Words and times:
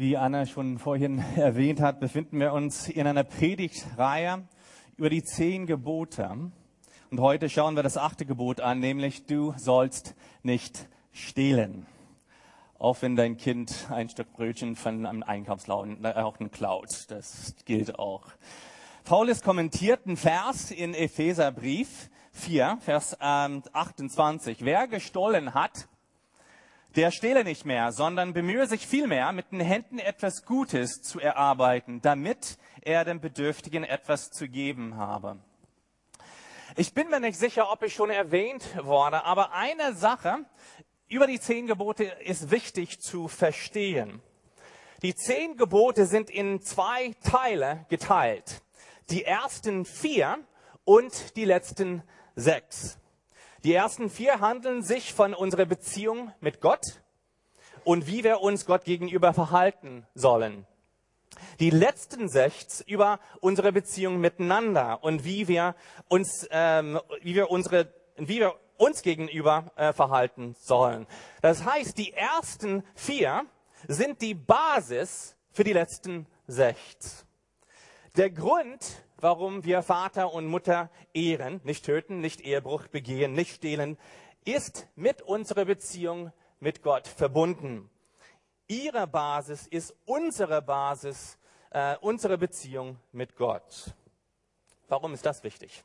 Wie 0.00 0.16
Anna 0.16 0.46
schon 0.46 0.78
vorhin 0.78 1.18
erwähnt 1.36 1.82
hat, 1.82 2.00
befinden 2.00 2.40
wir 2.40 2.54
uns 2.54 2.88
in 2.88 3.06
einer 3.06 3.22
Predigtreihe 3.22 4.48
über 4.96 5.10
die 5.10 5.22
zehn 5.22 5.66
Gebote. 5.66 6.50
Und 7.10 7.20
heute 7.20 7.50
schauen 7.50 7.76
wir 7.76 7.82
das 7.82 7.98
achte 7.98 8.24
Gebot 8.24 8.62
an, 8.62 8.78
nämlich 8.78 9.26
du 9.26 9.52
sollst 9.58 10.14
nicht 10.42 10.88
stehlen. 11.12 11.86
Auch 12.78 13.02
wenn 13.02 13.14
dein 13.14 13.36
Kind 13.36 13.88
ein 13.90 14.08
Stück 14.08 14.32
Brötchen 14.32 14.74
von 14.74 15.04
einem 15.04 15.22
Einkaufsladen 15.22 16.02
äh, 16.02 16.48
klaut. 16.50 16.88
Das 17.08 17.54
gilt 17.66 17.98
auch. 17.98 18.28
Paulus 19.04 19.42
kommentiert 19.42 20.06
einen 20.06 20.16
Vers 20.16 20.70
in 20.70 20.94
Epheserbrief 20.94 22.08
4, 22.32 22.78
Vers 22.80 23.20
28. 23.20 24.60
Ähm, 24.60 24.66
Wer 24.66 24.88
gestohlen 24.88 25.52
hat, 25.52 25.89
der 26.96 27.10
stehle 27.10 27.44
nicht 27.44 27.64
mehr, 27.64 27.92
sondern 27.92 28.32
bemühe 28.32 28.66
sich 28.66 28.86
vielmehr, 28.86 29.32
mit 29.32 29.52
den 29.52 29.60
Händen 29.60 29.98
etwas 29.98 30.44
Gutes 30.44 31.02
zu 31.02 31.20
erarbeiten, 31.20 32.00
damit 32.00 32.58
er 32.82 33.04
dem 33.04 33.20
Bedürftigen 33.20 33.84
etwas 33.84 34.30
zu 34.30 34.48
geben 34.48 34.96
habe. 34.96 35.38
Ich 36.76 36.94
bin 36.94 37.08
mir 37.08 37.20
nicht 37.20 37.38
sicher, 37.38 37.70
ob 37.72 37.82
ich 37.82 37.94
schon 37.94 38.10
erwähnt 38.10 38.64
wurde, 38.84 39.24
aber 39.24 39.52
eine 39.52 39.94
Sache 39.94 40.44
über 41.08 41.26
die 41.26 41.40
zehn 41.40 41.66
Gebote 41.66 42.04
ist 42.04 42.50
wichtig 42.50 43.00
zu 43.00 43.26
verstehen. 43.26 44.22
Die 45.02 45.14
zehn 45.14 45.56
Gebote 45.56 46.06
sind 46.06 46.30
in 46.30 46.60
zwei 46.60 47.14
Teile 47.24 47.86
geteilt. 47.88 48.62
Die 49.10 49.24
ersten 49.24 49.84
vier 49.84 50.38
und 50.84 51.36
die 51.36 51.44
letzten 51.44 52.02
sechs. 52.36 52.99
Die 53.62 53.74
ersten 53.74 54.08
vier 54.08 54.40
handeln 54.40 54.82
sich 54.82 55.12
von 55.12 55.34
unserer 55.34 55.66
Beziehung 55.66 56.32
mit 56.40 56.62
Gott 56.62 57.02
und 57.84 58.06
wie 58.06 58.24
wir 58.24 58.40
uns 58.40 58.64
Gott 58.64 58.84
gegenüber 58.84 59.34
verhalten 59.34 60.06
sollen. 60.14 60.66
Die 61.58 61.68
letzten 61.68 62.30
sechs 62.30 62.80
über 62.80 63.20
unsere 63.40 63.70
Beziehung 63.70 64.18
miteinander 64.18 65.04
und 65.04 65.24
wie 65.24 65.46
wir 65.46 65.74
uns, 66.08 66.48
ähm, 66.50 66.98
wie 67.20 67.34
wir 67.34 67.50
unsere, 67.50 67.92
wie 68.16 68.40
wir 68.40 68.54
uns 68.78 69.02
gegenüber 69.02 69.70
äh, 69.76 69.92
verhalten 69.92 70.54
sollen. 70.58 71.06
Das 71.42 71.64
heißt, 71.64 71.98
die 71.98 72.14
ersten 72.14 72.82
vier 72.94 73.44
sind 73.88 74.22
die 74.22 74.34
Basis 74.34 75.36
für 75.52 75.64
die 75.64 75.74
letzten 75.74 76.26
sechs. 76.46 77.26
Der 78.16 78.30
Grund, 78.30 79.04
warum 79.22 79.64
wir 79.64 79.82
Vater 79.82 80.32
und 80.32 80.46
Mutter 80.46 80.90
ehren, 81.14 81.60
nicht 81.64 81.84
töten, 81.84 82.20
nicht 82.20 82.40
Ehebruch 82.40 82.86
begehen, 82.88 83.32
nicht 83.32 83.56
stehlen, 83.56 83.98
ist 84.44 84.88
mit 84.96 85.22
unserer 85.22 85.64
Beziehung 85.64 86.32
mit 86.58 86.82
Gott 86.82 87.06
verbunden. 87.06 87.90
Ihre 88.66 89.06
Basis 89.06 89.66
ist 89.66 89.94
unsere 90.04 90.62
Basis, 90.62 91.38
äh, 91.70 91.96
unsere 92.00 92.38
Beziehung 92.38 92.98
mit 93.12 93.36
Gott. 93.36 93.94
Warum 94.88 95.14
ist 95.14 95.26
das 95.26 95.42
wichtig? 95.42 95.84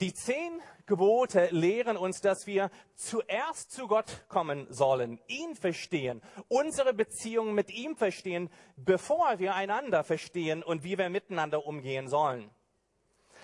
Die 0.00 0.14
zehn 0.14 0.62
Gebote 0.86 1.48
lehren 1.50 1.98
uns, 1.98 2.22
dass 2.22 2.46
wir 2.46 2.70
zuerst 2.94 3.70
zu 3.70 3.86
Gott 3.86 4.24
kommen 4.28 4.66
sollen, 4.70 5.20
ihn 5.26 5.54
verstehen, 5.54 6.22
unsere 6.48 6.94
Beziehung 6.94 7.54
mit 7.54 7.70
ihm 7.70 7.96
verstehen, 7.96 8.48
bevor 8.76 9.38
wir 9.38 9.54
einander 9.54 10.02
verstehen 10.02 10.62
und 10.62 10.84
wie 10.84 10.96
wir 10.96 11.10
miteinander 11.10 11.66
umgehen 11.66 12.08
sollen. 12.08 12.50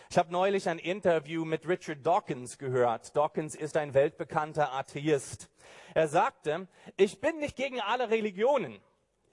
Ich 0.09 0.17
habe 0.17 0.33
neulich 0.33 0.67
ein 0.67 0.79
Interview 0.79 1.45
mit 1.45 1.69
Richard 1.69 2.07
Dawkins 2.07 2.57
gehört. 2.57 3.15
Dawkins 3.15 3.55
ist 3.55 3.77
ein 3.77 3.93
weltbekannter 3.93 4.73
Atheist. 4.73 5.51
Er 5.93 6.09
sagte, 6.09 6.69
ich 6.97 7.21
bin 7.21 7.39
nicht 7.39 7.57
gegen 7.57 7.83
alle 7.83 8.09
Religionen, 8.09 8.81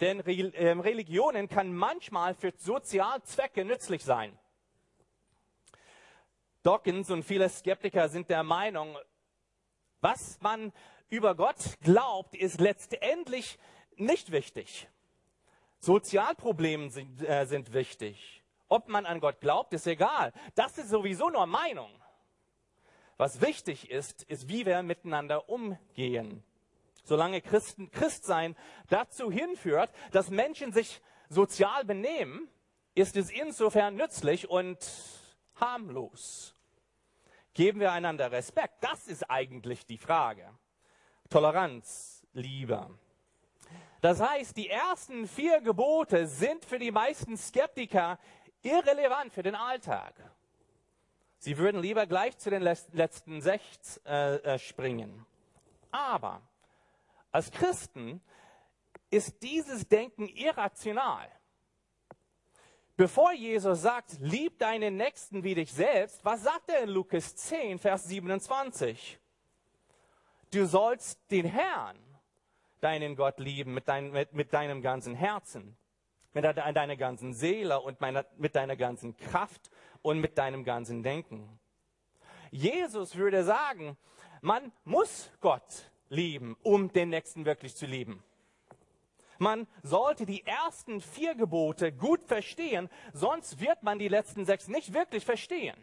denn 0.01 0.21
ähm, 0.25 0.81
Religionen 0.81 1.47
kann 1.47 1.73
manchmal 1.73 2.33
für 2.33 2.51
Sozialzwecke 2.57 3.63
nützlich 3.63 4.03
sein. 4.03 4.37
Dawkins 6.63 7.11
und 7.11 7.23
viele 7.23 7.49
Skeptiker 7.49 8.09
sind 8.09 8.29
der 8.29 8.43
Meinung, 8.43 8.97
was 9.99 10.39
man 10.41 10.73
über 11.09 11.35
Gott 11.35 11.77
glaubt, 11.81 12.35
ist 12.35 12.59
letztendlich 12.59 13.59
nicht 13.97 14.31
wichtig. 14.31 14.87
Sozialprobleme 15.79 16.89
sind, 16.89 17.21
äh, 17.21 17.45
sind 17.45 17.73
wichtig. 17.73 18.43
Ob 18.69 18.87
man 18.87 19.05
an 19.05 19.19
Gott 19.19 19.41
glaubt, 19.41 19.73
ist 19.73 19.85
egal. 19.85 20.33
Das 20.55 20.77
ist 20.77 20.89
sowieso 20.89 21.29
nur 21.29 21.45
Meinung. 21.45 21.91
Was 23.17 23.41
wichtig 23.41 23.91
ist, 23.91 24.23
ist, 24.23 24.47
wie 24.47 24.65
wir 24.65 24.81
miteinander 24.81 25.49
umgehen. 25.49 26.43
Solange 27.03 27.41
Christen, 27.41 27.91
Christsein 27.91 28.55
dazu 28.89 29.29
hinführt, 29.29 29.91
dass 30.11 30.29
Menschen 30.29 30.71
sich 30.71 31.01
sozial 31.29 31.83
benehmen, 31.83 32.47
ist 32.95 33.17
es 33.17 33.29
insofern 33.29 33.95
nützlich 33.95 34.49
und 34.49 34.77
harmlos. 35.55 36.52
Geben 37.53 37.79
wir 37.79 37.91
einander 37.91 38.31
Respekt? 38.31 38.75
Das 38.81 39.07
ist 39.07 39.29
eigentlich 39.29 39.85
die 39.85 39.97
Frage. 39.97 40.49
Toleranz, 41.29 42.25
Liebe. 42.33 42.89
Das 44.01 44.19
heißt, 44.19 44.57
die 44.57 44.69
ersten 44.69 45.27
vier 45.27 45.61
Gebote 45.61 46.27
sind 46.27 46.65
für 46.65 46.79
die 46.79 46.91
meisten 46.91 47.37
Skeptiker 47.37 48.19
irrelevant 48.61 49.33
für 49.33 49.43
den 49.43 49.55
Alltag. 49.55 50.13
Sie 51.37 51.57
würden 51.57 51.81
lieber 51.81 52.07
gleich 52.07 52.37
zu 52.37 52.49
den 52.49 52.61
letzten 52.61 53.41
sechs 53.41 53.97
äh, 54.05 54.35
äh, 54.35 54.59
springen. 54.59 55.25
Aber 55.91 56.41
als 57.31 57.51
Christen 57.51 58.21
ist 59.09 59.43
dieses 59.43 59.87
Denken 59.87 60.27
irrational. 60.27 61.29
Bevor 63.03 63.33
Jesus 63.33 63.81
sagt, 63.81 64.15
lieb 64.21 64.59
deinen 64.59 64.95
Nächsten 64.95 65.43
wie 65.43 65.55
dich 65.55 65.73
selbst, 65.73 66.23
was 66.23 66.43
sagt 66.43 66.69
er 66.69 66.83
in 66.83 66.89
Lukas 66.89 67.35
10, 67.35 67.77
Vers 67.77 68.05
27? 68.05 69.19
Du 70.53 70.65
sollst 70.65 71.19
den 71.29 71.45
Herrn, 71.45 71.97
deinen 72.79 73.17
Gott 73.17 73.39
lieben 73.39 73.73
mit, 73.73 73.89
dein, 73.89 74.11
mit, 74.11 74.31
mit 74.31 74.53
deinem 74.53 74.81
ganzen 74.81 75.15
Herzen, 75.15 75.75
mit 76.31 76.45
deiner 76.45 76.95
ganzen 76.95 77.33
Seele 77.33 77.81
und 77.81 77.99
meiner, 77.99 78.25
mit 78.37 78.55
deiner 78.55 78.77
ganzen 78.77 79.17
Kraft 79.17 79.69
und 80.01 80.21
mit 80.21 80.37
deinem 80.37 80.63
ganzen 80.63 81.03
Denken. 81.03 81.59
Jesus 82.51 83.17
würde 83.17 83.43
sagen, 83.43 83.97
man 84.39 84.71
muss 84.85 85.29
Gott 85.41 85.91
lieben, 86.07 86.55
um 86.63 86.89
den 86.93 87.09
Nächsten 87.09 87.43
wirklich 87.43 87.75
zu 87.75 87.85
lieben. 87.85 88.23
Man 89.43 89.67
sollte 89.81 90.25
die 90.25 90.45
ersten 90.45 91.01
vier 91.01 91.35
Gebote 91.35 91.91
gut 91.91 92.23
verstehen, 92.23 92.89
sonst 93.11 93.59
wird 93.59 93.83
man 93.83 93.99
die 93.99 94.07
letzten 94.07 94.45
sechs 94.45 94.69
nicht 94.69 94.93
wirklich 94.93 95.25
verstehen. 95.25 95.75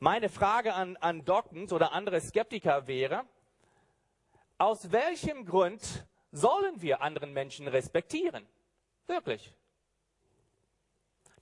Meine 0.00 0.28
Frage 0.28 0.74
an, 0.74 0.96
an 0.96 1.24
Dawkins 1.24 1.72
oder 1.72 1.92
andere 1.92 2.20
Skeptiker 2.20 2.88
wäre, 2.88 3.22
aus 4.58 4.90
welchem 4.90 5.46
Grund 5.46 6.04
sollen 6.32 6.82
wir 6.82 7.00
anderen 7.00 7.32
Menschen 7.32 7.68
respektieren? 7.68 8.44
Wirklich. 9.06 9.54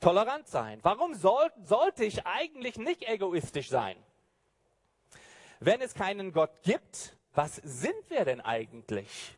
Tolerant 0.01 0.49
sein. 0.49 0.81
Warum 0.83 1.15
soll, 1.15 1.51
sollte 1.63 2.05
ich 2.05 2.27
eigentlich 2.27 2.77
nicht 2.77 3.09
egoistisch 3.09 3.71
sein? 3.71 3.97
Wenn 5.61 5.81
es 5.81 5.95
keinen 5.95 6.31
Gott 6.31 6.63
gibt, 6.63 7.17
was 7.33 7.57
sind 7.57 8.11
wir 8.11 8.27
denn 8.27 8.43
eigentlich? 8.43 9.38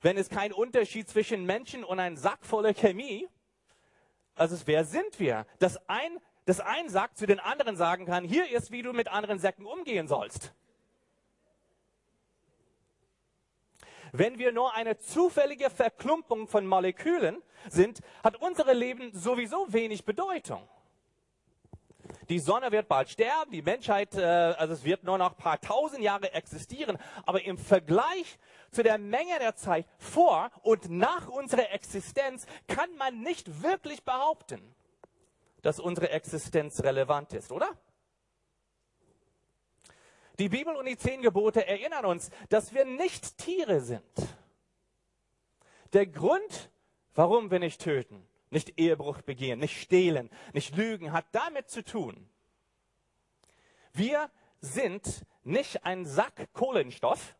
Wenn 0.00 0.16
es 0.16 0.28
keinen 0.28 0.52
Unterschied 0.52 1.08
zwischen 1.08 1.44
Menschen 1.44 1.84
und 1.84 2.00
einem 2.00 2.16
Sack 2.16 2.44
voller 2.44 2.74
Chemie, 2.74 3.28
also 4.34 4.56
wer 4.66 4.84
sind 4.84 5.18
wir? 5.18 5.46
Dass 5.58 5.76
ein, 5.88 6.18
dass 6.44 6.60
ein 6.60 6.88
Sack 6.88 7.16
zu 7.16 7.26
den 7.26 7.40
anderen 7.40 7.76
sagen 7.76 8.06
kann, 8.06 8.24
hier 8.24 8.50
ist, 8.50 8.70
wie 8.70 8.82
du 8.82 8.92
mit 8.92 9.08
anderen 9.08 9.38
Säcken 9.38 9.66
umgehen 9.66 10.06
sollst. 10.06 10.54
Wenn 14.12 14.38
wir 14.38 14.52
nur 14.52 14.74
eine 14.74 14.98
zufällige 14.98 15.68
Verklumpung 15.68 16.48
von 16.48 16.66
Molekülen 16.66 17.42
sind, 17.68 18.00
hat 18.22 18.36
unser 18.36 18.72
Leben 18.72 19.12
sowieso 19.12 19.70
wenig 19.72 20.04
Bedeutung. 20.04 20.66
Die 22.28 22.38
Sonne 22.38 22.72
wird 22.72 22.88
bald 22.88 23.08
sterben, 23.10 23.50
die 23.50 23.62
Menschheit, 23.62 24.14
äh, 24.14 24.22
also 24.22 24.74
es 24.74 24.84
wird 24.84 25.04
nur 25.04 25.18
noch 25.18 25.32
ein 25.32 25.36
paar 25.36 25.60
tausend 25.60 26.02
Jahre 26.02 26.32
existieren, 26.32 26.98
aber 27.26 27.42
im 27.44 27.58
Vergleich 27.58 28.38
zu 28.70 28.82
der 28.82 28.98
Menge 28.98 29.38
der 29.38 29.54
Zeit 29.56 29.86
vor 29.98 30.50
und 30.62 30.90
nach 30.90 31.28
unserer 31.28 31.70
Existenz 31.72 32.46
kann 32.66 32.94
man 32.96 33.20
nicht 33.20 33.62
wirklich 33.62 34.04
behaupten, 34.04 34.74
dass 35.62 35.80
unsere 35.80 36.10
Existenz 36.10 36.82
relevant 36.82 37.32
ist, 37.32 37.52
oder? 37.52 37.70
Die 40.38 40.48
Bibel 40.48 40.76
und 40.76 40.86
die 40.86 40.96
zehn 40.96 41.20
Gebote 41.20 41.66
erinnern 41.66 42.04
uns, 42.04 42.30
dass 42.48 42.72
wir 42.72 42.84
nicht 42.84 43.38
Tiere 43.38 43.80
sind. 43.80 44.02
Der 45.92 46.06
Grund, 46.06 46.70
warum 47.14 47.50
wir 47.50 47.58
nicht 47.58 47.80
töten, 47.80 48.24
nicht 48.50 48.78
Ehebruch 48.78 49.22
begehen, 49.22 49.58
nicht 49.58 49.80
stehlen, 49.80 50.30
nicht 50.52 50.76
lügen, 50.76 51.12
hat 51.12 51.26
damit 51.32 51.68
zu 51.70 51.82
tun. 51.84 52.28
Wir 53.92 54.30
sind 54.60 55.24
nicht 55.42 55.84
ein 55.84 56.06
Sack 56.06 56.52
Kohlenstoff, 56.52 57.36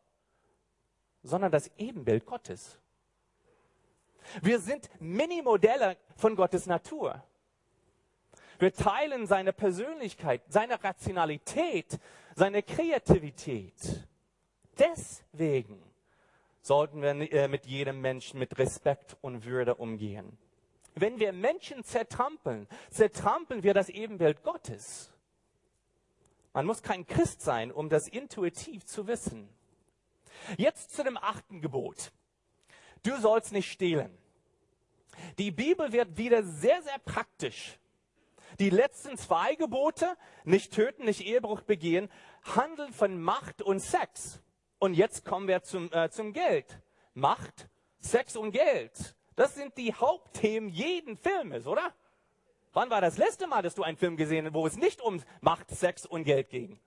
sondern 1.22 1.52
das 1.52 1.70
Ebenbild 1.78 2.26
Gottes. 2.26 2.78
Wir 4.42 4.60
sind 4.60 4.88
Minimodelle 5.00 5.96
von 6.16 6.36
Gottes 6.36 6.66
Natur. 6.66 7.22
Wir 8.58 8.72
teilen 8.72 9.26
seine 9.26 9.52
Persönlichkeit, 9.52 10.42
seine 10.48 10.82
Rationalität, 10.82 11.98
seine 12.34 12.62
Kreativität. 12.62 14.06
Deswegen 14.78 15.82
sollten 16.60 17.02
wir 17.02 17.10
äh, 17.32 17.48
mit 17.48 17.66
jedem 17.66 18.00
Menschen 18.00 18.38
mit 18.38 18.58
Respekt 18.58 19.16
und 19.20 19.44
Würde 19.44 19.76
umgehen. 19.76 20.36
Wenn 20.94 21.20
wir 21.20 21.32
Menschen 21.32 21.84
zertrampeln, 21.84 22.66
zertrampeln 22.90 23.62
wir 23.62 23.74
das 23.74 23.88
Ebenbild 23.88 24.42
Gottes. 24.42 25.12
Man 26.52 26.66
muss 26.66 26.82
kein 26.82 27.06
Christ 27.06 27.40
sein, 27.40 27.70
um 27.70 27.88
das 27.88 28.08
intuitiv 28.08 28.84
zu 28.84 29.06
wissen. 29.06 29.48
Jetzt 30.56 30.94
zu 30.94 31.04
dem 31.04 31.16
achten 31.16 31.60
Gebot. 31.60 32.12
Du 33.02 33.16
sollst 33.18 33.52
nicht 33.52 33.70
stehlen. 33.70 34.16
Die 35.38 35.50
Bibel 35.50 35.92
wird 35.92 36.16
wieder 36.16 36.42
sehr, 36.42 36.82
sehr 36.82 36.98
praktisch. 36.98 37.78
Die 38.58 38.70
letzten 38.70 39.16
zwei 39.16 39.54
Gebote, 39.54 40.16
nicht 40.44 40.72
töten, 40.72 41.04
nicht 41.04 41.20
Ehebruch 41.20 41.62
begehen, 41.62 42.08
handeln 42.42 42.92
von 42.92 43.20
Macht 43.20 43.62
und 43.62 43.80
Sex. 43.80 44.40
Und 44.78 44.94
jetzt 44.94 45.24
kommen 45.24 45.48
wir 45.48 45.62
zum, 45.62 45.92
äh, 45.92 46.10
zum 46.10 46.32
Geld. 46.32 46.80
Macht, 47.14 47.68
Sex 47.98 48.36
und 48.36 48.52
Geld. 48.52 49.16
Das 49.36 49.54
sind 49.54 49.76
die 49.76 49.94
Hauptthemen 49.94 50.68
jeden 50.68 51.16
Filmes, 51.16 51.66
oder? 51.66 51.94
Wann 52.72 52.90
war 52.90 53.00
das 53.00 53.18
letzte 53.18 53.46
Mal, 53.46 53.62
dass 53.62 53.74
du 53.74 53.82
einen 53.82 53.96
Film 53.96 54.16
gesehen 54.16 54.46
hast, 54.46 54.54
wo 54.54 54.66
es 54.66 54.76
nicht 54.76 55.00
um 55.00 55.22
Macht, 55.40 55.70
Sex 55.70 56.06
und 56.06 56.24
Geld 56.24 56.50
ging? 56.50 56.78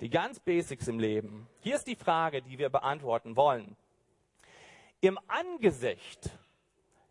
Die 0.00 0.10
ganz 0.10 0.38
Basics 0.40 0.88
im 0.88 0.98
Leben. 0.98 1.48
Hier 1.60 1.76
ist 1.76 1.86
die 1.86 1.96
Frage, 1.96 2.42
die 2.42 2.58
wir 2.58 2.68
beantworten 2.68 3.34
wollen. 3.34 3.76
Im 5.00 5.18
Angesicht, 5.26 6.30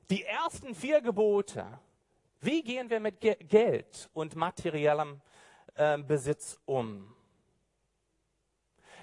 die 0.10 0.24
ersten 0.24 0.76
vier 0.76 1.02
Gebote, 1.02 1.80
wie 2.42 2.62
gehen 2.62 2.90
wir 2.90 3.00
mit 3.00 3.22
Ge 3.22 3.36
Geld 3.36 4.10
und 4.14 4.36
materiellem 4.36 5.22
äh, 5.76 5.98
Besitz 5.98 6.60
um? 6.66 7.12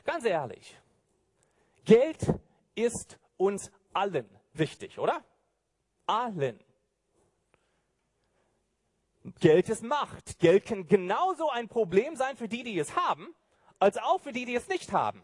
Ganz 0.04 0.24
ehrlich, 0.24 0.78
Geld 1.84 2.34
ist 2.76 3.18
uns 3.36 3.72
allen 3.92 4.28
wichtig, 4.52 4.98
oder? 4.98 5.24
Allen. 6.06 6.62
Geld 9.40 9.68
ist 9.68 9.82
Macht. 9.82 10.38
Geld 10.38 10.66
kann 10.66 10.86
genauso 10.86 11.50
ein 11.50 11.68
Problem 11.68 12.16
sein 12.16 12.36
für 12.36 12.48
die, 12.48 12.62
die 12.62 12.78
es 12.78 12.96
haben, 12.96 13.34
als 13.82 13.98
auch 13.98 14.20
für 14.20 14.30
die, 14.30 14.44
die 14.44 14.54
es 14.54 14.68
nicht 14.68 14.92
haben. 14.92 15.20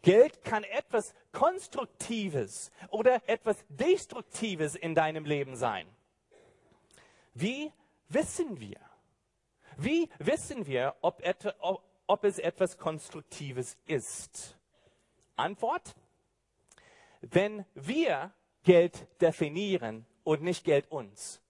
Geld 0.00 0.42
kann 0.42 0.64
etwas 0.64 1.14
Konstruktives 1.30 2.72
oder 2.88 3.20
etwas 3.28 3.62
Destruktives 3.68 4.74
in 4.74 4.94
deinem 4.94 5.26
Leben 5.26 5.54
sein. 5.54 5.86
Wie 7.34 7.70
wissen 8.08 8.58
wir? 8.58 8.80
Wie 9.76 10.08
wissen 10.18 10.66
wir, 10.66 10.96
ob, 11.02 11.20
et, 11.22 11.54
ob, 11.60 12.24
es 12.24 12.38
etwas 12.38 12.78
Konstruktives 12.78 13.76
ist? 13.84 14.58
Antwort, 15.36 15.94
wenn 17.20 17.66
wir 17.74 18.32
Geld 18.62 19.06
definieren 19.20 20.06
und 20.24 20.42
nicht 20.42 20.64
Geld 20.64 20.90
uns. 20.90 21.42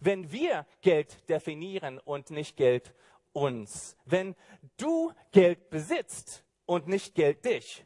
Wenn 0.00 0.32
wir 0.32 0.66
Geld 0.80 1.28
definieren 1.28 2.00
und 2.00 2.30
nicht 2.30 2.56
Geld 2.56 2.92
uns. 3.32 3.96
Wenn 4.04 4.34
du 4.76 5.12
Geld 5.30 5.70
besitzt 5.70 6.44
und 6.66 6.88
nicht 6.88 7.14
Geld 7.14 7.44
dich. 7.44 7.84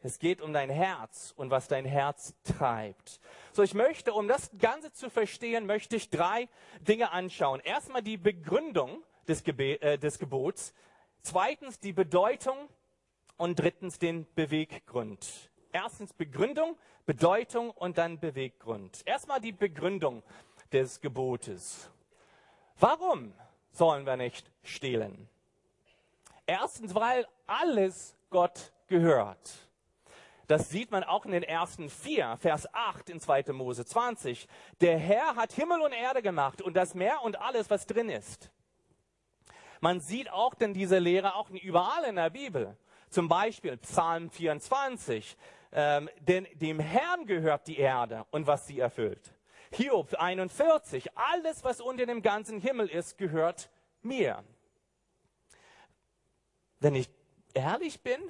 Es 0.00 0.18
geht 0.18 0.40
um 0.40 0.52
dein 0.52 0.70
Herz 0.70 1.34
und 1.36 1.50
was 1.50 1.66
dein 1.66 1.84
Herz 1.84 2.34
treibt. 2.44 3.20
So, 3.52 3.62
ich 3.62 3.74
möchte, 3.74 4.14
um 4.14 4.28
das 4.28 4.50
Ganze 4.58 4.92
zu 4.92 5.10
verstehen, 5.10 5.66
möchte 5.66 5.96
ich 5.96 6.08
drei 6.08 6.48
Dinge 6.80 7.10
anschauen. 7.10 7.60
Erstmal 7.60 8.02
die 8.02 8.16
Begründung 8.16 9.02
des, 9.26 9.42
Gebe 9.42 9.80
äh, 9.82 9.98
des 9.98 10.18
Gebots. 10.18 10.72
Zweitens 11.20 11.80
die 11.80 11.92
Bedeutung 11.92 12.56
und 13.36 13.58
drittens 13.58 13.98
den 13.98 14.26
Beweggrund. 14.34 15.50
Erstens 15.72 16.12
Begründung, 16.12 16.76
Bedeutung 17.04 17.70
und 17.72 17.98
dann 17.98 18.20
Beweggrund. 18.20 19.02
Erstmal 19.04 19.40
die 19.40 19.52
Begründung 19.52 20.22
des 20.72 21.00
Gebotes. 21.00 21.90
Warum 22.78 23.34
sollen 23.78 24.04
wir 24.04 24.16
nicht 24.16 24.50
stehlen? 24.62 25.28
Erstens, 26.46 26.94
weil 26.94 27.26
alles 27.46 28.16
Gott 28.30 28.72
gehört. 28.88 29.68
Das 30.48 30.70
sieht 30.70 30.90
man 30.90 31.04
auch 31.04 31.26
in 31.26 31.32
den 31.32 31.42
ersten 31.42 31.90
vier, 31.90 32.38
Vers 32.40 32.72
8 32.72 33.10
in 33.10 33.20
2. 33.20 33.52
Mose 33.52 33.84
20. 33.84 34.48
Der 34.80 34.98
Herr 34.98 35.36
hat 35.36 35.52
Himmel 35.52 35.82
und 35.82 35.92
Erde 35.92 36.22
gemacht 36.22 36.62
und 36.62 36.74
das 36.74 36.94
Meer 36.94 37.22
und 37.22 37.38
alles, 37.38 37.68
was 37.68 37.86
drin 37.86 38.08
ist. 38.08 38.50
Man 39.80 40.00
sieht 40.00 40.30
auch 40.30 40.54
denn 40.54 40.72
diese 40.72 40.98
Lehre 40.98 41.34
auch 41.34 41.50
überall 41.50 42.04
in 42.04 42.16
der 42.16 42.30
Bibel. 42.30 42.76
Zum 43.10 43.28
Beispiel 43.28 43.76
Psalm 43.76 44.30
24. 44.30 45.36
Ähm, 45.70 46.08
denn 46.20 46.46
dem 46.54 46.80
Herrn 46.80 47.26
gehört 47.26 47.66
die 47.66 47.78
Erde 47.78 48.24
und 48.30 48.46
was 48.46 48.66
sie 48.66 48.80
erfüllt. 48.80 49.34
Hiob 49.72 50.14
41. 50.14 51.16
Alles, 51.16 51.64
was 51.64 51.80
unter 51.80 52.06
dem 52.06 52.22
ganzen 52.22 52.60
Himmel 52.60 52.88
ist, 52.88 53.18
gehört 53.18 53.70
mir. 54.02 54.44
Wenn 56.80 56.94
ich 56.94 57.10
ehrlich 57.54 58.00
bin, 58.02 58.20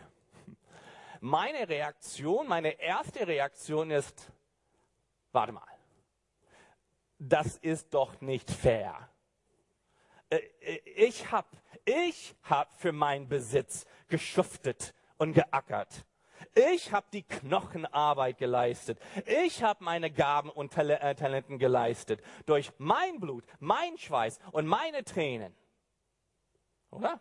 meine 1.20 1.69
Reaktion, 1.69 2.49
meine 2.49 2.81
erste 2.81 3.26
Reaktion 3.26 3.90
ist, 3.90 4.31
warte 5.32 5.52
mal, 5.52 5.62
das 7.19 7.56
ist 7.58 7.93
doch 7.93 8.20
nicht 8.20 8.50
fair. 8.50 9.08
Äh, 10.31 10.37
äh, 10.61 10.81
ich 10.94 11.31
habe 11.31 11.49
ich 11.85 12.37
hab 12.43 12.79
für 12.81 12.93
meinen 12.93 13.29
Besitz 13.29 13.87
geschuftet 14.08 14.94
und 15.17 15.32
geackert. 15.32 16.05
Ich 16.55 16.93
habe 16.93 17.06
die 17.12 17.23
Knochenarbeit 17.23 18.39
geleistet. 18.39 18.99
Ich 19.27 19.62
habe 19.62 19.85
meine 19.85 20.11
Gaben 20.11 20.50
und 20.50 20.77
äh, 20.77 21.15
Talenten 21.15 21.59
geleistet. 21.59 22.23
Durch 22.47 22.73
mein 22.79 23.21
Blut, 23.21 23.45
mein 23.61 23.97
Schweiß 23.97 24.39
und 24.53 24.67
meine 24.67 25.05
Tränen. 25.05 25.55
Oder? 26.91 27.21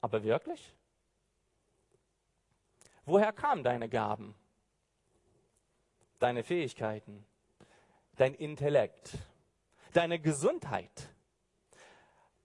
Aber 0.00 0.22
wirklich? 0.22 0.74
Woher 3.04 3.32
kamen 3.32 3.64
deine 3.64 3.88
Gaben? 3.88 4.34
Deine 6.18 6.42
Fähigkeiten? 6.42 7.24
Dein 8.16 8.34
Intellekt? 8.34 9.16
Deine 9.92 10.18
Gesundheit? 10.18 11.08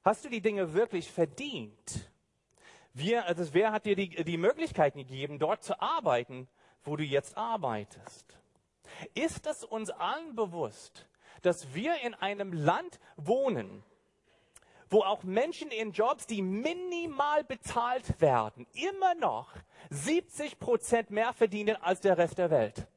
Hast 0.03 0.25
du 0.25 0.29
die 0.29 0.41
Dinge 0.41 0.73
wirklich 0.73 1.11
verdient? 1.11 2.11
Wir, 2.93 3.25
also 3.25 3.53
wer 3.53 3.71
hat 3.71 3.85
dir 3.85 3.95
die, 3.95 4.23
die 4.23 4.37
Möglichkeiten 4.37 4.99
gegeben, 4.99 5.39
dort 5.39 5.63
zu 5.63 5.81
arbeiten, 5.81 6.47
wo 6.83 6.95
du 6.95 7.03
jetzt 7.03 7.35
arbeitest? 7.37 8.37
Ist 9.15 9.47
es 9.47 9.63
uns 9.63 9.89
allen 9.89 10.35
bewusst, 10.35 11.07
dass 11.41 11.73
wir 11.73 11.99
in 12.01 12.13
einem 12.13 12.53
Land 12.53 12.99
wohnen, 13.15 13.83
wo 14.89 15.01
auch 15.01 15.23
Menschen 15.23 15.71
in 15.71 15.91
Jobs, 15.91 16.27
die 16.27 16.43
minimal 16.43 17.43
bezahlt 17.43 18.21
werden, 18.21 18.67
immer 18.73 19.15
noch 19.15 19.51
70 19.89 20.59
Prozent 20.59 21.09
mehr 21.09 21.33
verdienen 21.33 21.75
als 21.77 21.99
der 22.01 22.17
Rest 22.17 22.37
der 22.37 22.51
Welt. 22.51 22.87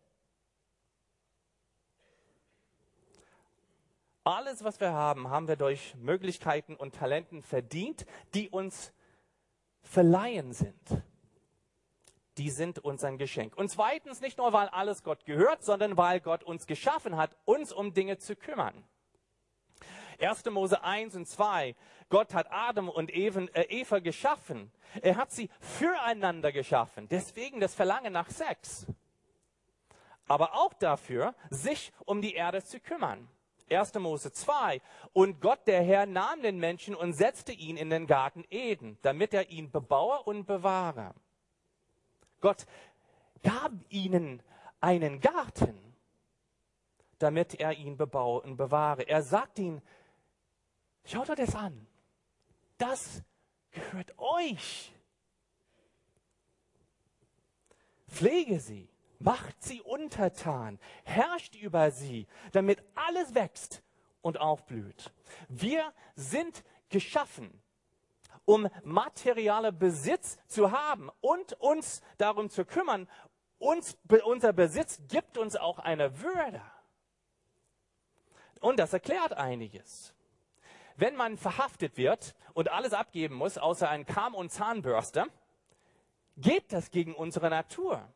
Alles, 4.25 4.63
was 4.65 4.81
wir 4.81 4.93
haben, 4.93 5.31
haben 5.31 5.49
wir 5.49 5.57
durch 5.57 5.95
Möglichkeiten 5.95 6.75
und 6.75 6.97
Talenten 6.97 7.43
verdient, 7.43 8.05
die 8.35 8.51
uns 8.51 8.93
verleihen 9.87 10.53
sind. 10.53 11.03
Die 12.39 12.51
sind 12.51 12.79
uns 12.79 13.03
ein 13.03 13.17
Geschenk. 13.17 13.57
Und 13.57 13.71
zweitens 13.71 14.21
nicht 14.21 14.37
nur, 14.37 14.53
weil 14.53 14.69
alles 14.69 15.03
Gott 15.03 15.25
gehört, 15.25 15.65
sondern 15.65 15.97
weil 15.97 16.21
Gott 16.21 16.45
uns 16.45 16.67
geschaffen 16.67 17.17
hat, 17.17 17.35
uns 17.45 17.73
um 17.73 17.95
Dinge 17.95 18.19
zu 18.19 18.37
kümmern. 18.37 18.85
1. 20.21 20.45
Mose 20.47 20.83
1 20.83 21.15
und 21.17 21.27
2. 21.27 21.75
Gott 22.09 22.35
hat 22.35 22.51
Adam 22.51 22.89
und 22.89 23.11
äh, 23.11 23.63
Eva 23.69 23.99
geschaffen. 23.99 24.71
Er 25.03 25.17
hat 25.17 25.31
sie 25.31 25.51
füreinander 25.61 26.53
geschaffen. 26.53 27.09
Deswegen 27.09 27.61
das 27.61 27.75
Verlangen 27.75 28.13
nach 28.13 28.31
Sex. 28.31 28.87
Aber 30.29 30.55
auch 30.55 30.75
dafür, 30.75 31.35
sich 31.51 31.93
um 32.05 32.21
die 32.21 32.35
Erde 32.35 32.63
zu 32.63 32.81
kümmern. 32.81 33.29
1. 33.71 33.95
Mose 33.95 34.33
2. 34.33 34.81
Und 35.13 35.41
Gott, 35.41 35.67
der 35.67 35.83
Herr, 35.83 36.07
nahm 36.07 36.43
den 36.43 36.59
Menschen 36.59 36.95
und 36.95 37.13
setzte 37.13 37.53
ihn 37.53 37.77
in 37.77 37.91
den 37.91 38.07
Garten 38.07 38.45
Eden, 38.51 38.99
damit 39.03 39.35
er 39.35 39.51
ihn 39.51 39.71
bebaue 39.71 40.23
und 40.23 40.47
bewahre. 40.47 41.15
Gott 42.41 42.67
gab 43.43 43.73
ihnen 43.89 44.43
einen 44.81 45.21
Garten, 45.21 45.77
damit 47.19 47.55
er 47.55 47.73
ihn 47.73 47.97
bebaue 47.97 48.41
und 48.43 48.57
bewahre. 48.57 49.03
Er 49.03 49.23
sagt 49.23 49.59
ihnen, 49.59 49.83
Schaut 51.07 51.31
euch 51.31 51.37
das 51.37 51.55
an. 51.55 51.87
Das 52.79 53.23
gehört 53.71 54.13
euch. 54.19 54.93
Pflege 58.09 58.59
sie, 58.59 58.89
macht 59.19 59.63
sie 59.63 59.81
untertan, 59.81 60.79
herrscht 61.05 61.55
über 61.55 61.91
sie, 61.91 62.27
damit 62.53 62.83
alles 62.95 63.35
wächst 63.35 63.83
und 64.23 64.39
aufblüht. 64.39 65.13
Wir 65.49 65.93
sind 66.15 66.65
geschaffen, 66.89 67.63
um 68.45 68.69
materialer 68.85 69.73
Besitz 69.73 70.39
zu 70.47 70.71
haben 70.71 71.11
und 71.21 71.55
uns 71.55 72.03
darum 72.19 72.51
zu 72.51 72.65
kümmern. 72.65 73.09
Uns, 73.59 73.97
unser 74.25 74.53
Besitz 74.53 75.01
gibt 75.09 75.39
uns 75.39 75.57
auch 75.57 75.79
eine 75.79 76.21
Würde. 76.21 76.63
Und 78.61 78.79
das 78.79 78.93
erklärt 78.93 79.33
einiges. 79.33 80.15
Wenn 80.97 81.15
man 81.15 81.37
verhaftet 81.37 81.97
wird 81.97 82.35
und 82.55 82.71
alles 82.71 82.93
abgeben 82.93 83.35
muss, 83.35 83.59
außer 83.59 83.89
einen 83.89 84.07
Kamm 84.07 84.35
und 84.35 84.51
Zahnbürste, 84.51 85.27
geht 86.37 86.73
das 86.73 86.91
gegen 86.91 87.15
unsere 87.15 87.51
Natur. 87.51 88.07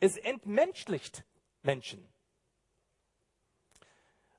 Es 0.00 0.16
entmenschlicht 0.16 1.24
Menschen. 1.62 2.06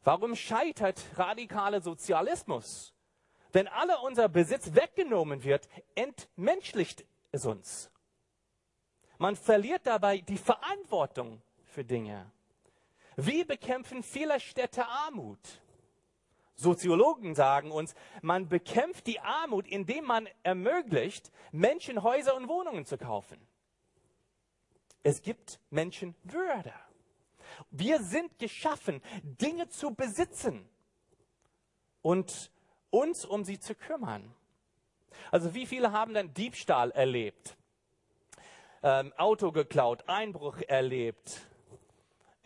Warum 0.03 0.35
scheitert 0.35 1.01
radikaler 1.15 1.81
Sozialismus? 1.81 2.93
Wenn 3.51 3.67
alle 3.67 3.99
unser 3.99 4.29
Besitz 4.29 4.73
weggenommen 4.73 5.43
wird, 5.43 5.67
entmenschlicht 5.95 7.05
es 7.31 7.45
uns. 7.45 7.91
Man 9.17 9.35
verliert 9.35 9.85
dabei 9.87 10.19
die 10.19 10.37
Verantwortung 10.37 11.41
für 11.65 11.83
Dinge. 11.83 12.31
Wie 13.15 13.43
bekämpfen 13.43 14.03
viele 14.03 14.39
Städte 14.39 14.85
Armut? 14.85 15.39
Soziologen 16.55 17.35
sagen 17.35 17.71
uns, 17.71 17.95
man 18.21 18.47
bekämpft 18.47 19.07
die 19.07 19.19
Armut, 19.19 19.67
indem 19.67 20.05
man 20.05 20.27
ermöglicht, 20.43 21.31
Menschen 21.51 22.03
Häuser 22.03 22.35
und 22.35 22.47
Wohnungen 22.47 22.85
zu 22.85 22.97
kaufen. 22.97 23.39
Es 25.03 25.21
gibt 25.21 25.59
Menschen 25.69 26.15
Würde. 26.23 26.73
Wir 27.69 28.01
sind 28.01 28.37
geschaffen, 28.39 29.01
Dinge 29.23 29.69
zu 29.69 29.93
besitzen 29.93 30.67
und 32.01 32.51
uns 32.89 33.25
um 33.25 33.43
sie 33.43 33.59
zu 33.59 33.75
kümmern. 33.75 34.33
Also 35.31 35.53
wie 35.53 35.65
viele 35.65 35.91
haben 35.91 36.13
denn 36.13 36.33
Diebstahl 36.33 36.91
erlebt, 36.91 37.57
ähm, 38.83 39.13
Auto 39.17 39.51
geklaut, 39.51 40.07
Einbruch 40.07 40.57
erlebt, 40.67 41.47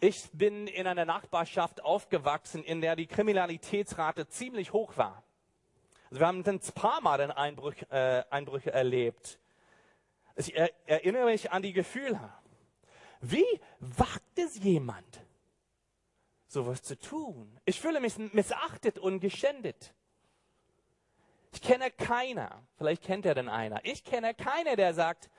ich 0.03 0.31
bin 0.31 0.65
in 0.65 0.88
einer 0.88 1.05
Nachbarschaft 1.05 1.84
aufgewachsen, 1.84 2.63
in 2.63 2.81
der 2.81 2.96
die 2.96 3.05
Kriminalitätsrate 3.05 4.27
ziemlich 4.27 4.74
hoch 4.74 4.98
war. 4.98 5.24
Also 6.10 6.22
wir 6.22 6.27
haben 6.27 6.43
ein 6.43 6.60
paar 6.74 7.01
Mal 7.01 7.22
einen 7.22 7.31
Einbruch, 7.31 7.75
äh, 7.91 8.24
Einbrüche 8.31 8.74
erlebt. 8.74 9.38
Ich 10.36 10.55
er, 10.55 10.72
erinnere 10.88 11.25
mich 11.25 11.51
an 11.51 11.62
die 11.62 11.72
Gefühle. 11.72 12.34
Wie 13.21 13.45
wagt 13.79 14.37
es 14.37 14.57
jemand, 14.59 15.21
sowas 16.47 16.81
zu 16.81 16.97
tun? 16.97 17.59
Ich 17.65 17.79
fühle 17.79 17.99
mich 17.99 18.17
missachtet 18.17 18.99
und 18.99 19.19
geschändet. 19.19 19.93
Ich 21.53 21.61
kenne 21.61 21.91
keiner, 21.91 22.61
vielleicht 22.77 23.03
kennt 23.03 23.25
er 23.25 23.35
denn 23.35 23.49
einer, 23.49 23.83
ich 23.83 24.03
kenne 24.03 24.33
keiner, 24.33 24.75
der 24.75 24.93
sagt, 24.93 25.29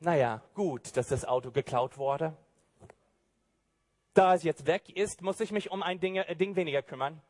naja, 0.00 0.42
gut, 0.54 0.96
dass 0.96 1.08
das 1.08 1.24
Auto 1.24 1.50
geklaut 1.50 1.96
wurde 1.96 2.36
da 4.16 4.34
es 4.34 4.42
jetzt 4.42 4.66
weg 4.66 4.88
ist, 4.96 5.22
muss 5.22 5.40
ich 5.40 5.52
mich 5.52 5.70
um 5.70 5.82
ein 5.82 6.00
Ding, 6.00 6.16
äh, 6.16 6.36
Ding 6.36 6.56
weniger 6.56 6.82
kümmern. 6.82 7.20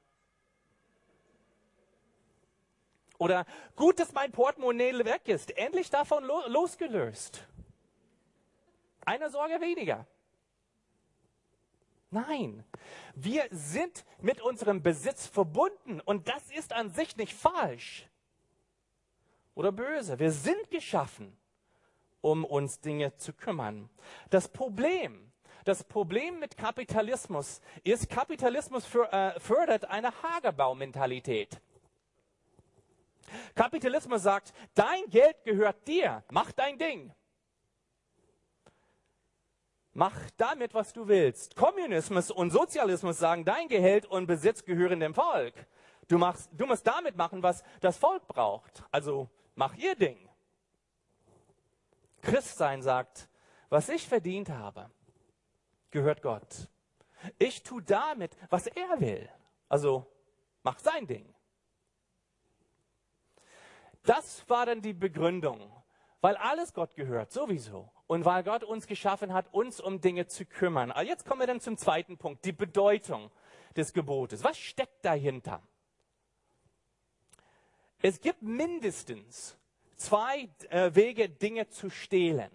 Oder 3.19 3.47
gut, 3.77 3.99
dass 3.99 4.13
mein 4.13 4.31
Portemonnaie 4.31 4.93
weg 5.05 5.27
ist, 5.27 5.57
endlich 5.57 5.91
davon 5.91 6.23
lo 6.25 6.43
losgelöst. 6.49 7.47
Eine 9.07 9.31
Sorge 9.31 9.61
weniger. 9.61 10.07
Nein, 12.11 12.65
wir 13.15 13.47
sind 13.51 14.05
mit 14.21 14.41
unserem 14.43 14.83
Besitz 14.83 15.27
verbunden 15.27 16.01
und 16.01 16.29
das 16.29 16.51
ist 16.51 16.73
an 16.73 16.91
sich 16.91 17.17
nicht 17.17 17.33
falsch 17.33 18.07
oder 19.55 19.73
böse. 19.73 20.19
Wir 20.19 20.31
sind 20.31 20.71
geschaffen, 20.71 21.37
um 22.21 22.45
uns 22.45 22.81
Dinge 22.81 23.17
zu 23.17 23.33
kümmern. 23.33 23.89
Das 24.31 24.49
Problem 24.49 25.27
das 25.67 25.83
Problem 25.83 26.39
mit 26.39 26.57
Kapitalismus 26.57 27.61
ist, 27.83 28.09
Kapitalismus 28.09 28.85
äh, 28.95 29.41
fördert 29.41 29.85
eine 29.87 30.13
Hagerbau-Mentalität. 30.23 31.61
Kapitalismus 33.57 34.23
sagt, 34.23 34.55
dein 34.77 35.11
Geld 35.11 35.43
gehört 35.43 35.89
dir, 35.89 36.23
mach 36.31 36.53
dein 36.53 36.79
Ding. 36.79 37.13
Mach 39.97 40.31
damit, 40.37 40.75
was 40.75 40.93
du 40.93 41.09
willst. 41.09 41.57
Kommunismus 41.57 42.31
und 42.31 42.51
Sozialismus 42.51 43.19
sagen, 43.19 43.47
dein 43.47 43.67
Geld 43.67 44.05
und 44.05 44.27
Besitz 44.27 44.63
gehören 44.63 45.01
dem 45.01 45.15
Volk. 45.15 45.55
Du, 46.07 46.19
machst, 46.19 46.51
du 46.53 46.67
musst 46.67 46.87
damit 46.87 47.17
machen, 47.17 47.43
was 47.43 47.65
das 47.81 47.97
Volk 47.97 48.29
braucht. 48.29 48.85
Also 48.91 49.31
mach 49.55 49.75
ihr 49.77 49.95
Ding. 49.95 50.29
Christsein 52.21 52.83
sagt, 52.83 53.31
was 53.71 53.89
ich 53.89 54.07
verdient 54.07 54.51
habe, 54.51 54.91
gehört 55.91 56.21
Gott. 56.21 56.69
Ich 57.39 57.63
tue 57.63 57.83
damit, 57.83 58.37
was 58.51 58.67
er 58.67 59.01
will. 59.01 59.27
Also 59.67 60.05
mach 60.63 60.79
sein 60.79 61.07
Ding. 61.07 61.35
Das 64.03 64.47
war 64.47 64.67
dann 64.67 64.83
die 64.83 64.93
Begründung, 64.93 65.73
weil 66.21 66.37
alles 66.37 66.75
Gott 66.75 66.95
gehört, 66.97 67.33
sowieso. 67.33 67.91
Und 68.07 68.25
weil 68.25 68.45
Gott 68.45 68.63
uns 68.63 68.87
geschaffen 68.87 69.33
hat, 69.33 69.53
uns 69.53 69.81
um 69.81 70.01
Dinge 70.01 70.27
zu 70.27 70.45
kümmern. 70.45 70.93
Aber 70.93 71.03
jetzt 71.03 71.27
kommen 71.27 71.41
wir 71.41 71.47
dann 71.47 71.61
zum 71.61 71.77
zweiten 71.77 72.19
Punkt, 72.19 72.45
die 72.45 72.53
Bedeutung 72.53 73.31
des 73.77 73.93
Gebotes. 73.93 74.45
Was 74.45 74.59
steckt 74.59 75.05
dahinter? 75.05 75.61
Es 78.01 78.21
gibt 78.21 78.43
mindestens 78.43 79.59
zwei 79.97 80.49
äh, 80.71 80.95
Wege, 80.95 81.29
Dinge 81.29 81.69
zu 81.69 81.91
stehlen. 81.91 82.51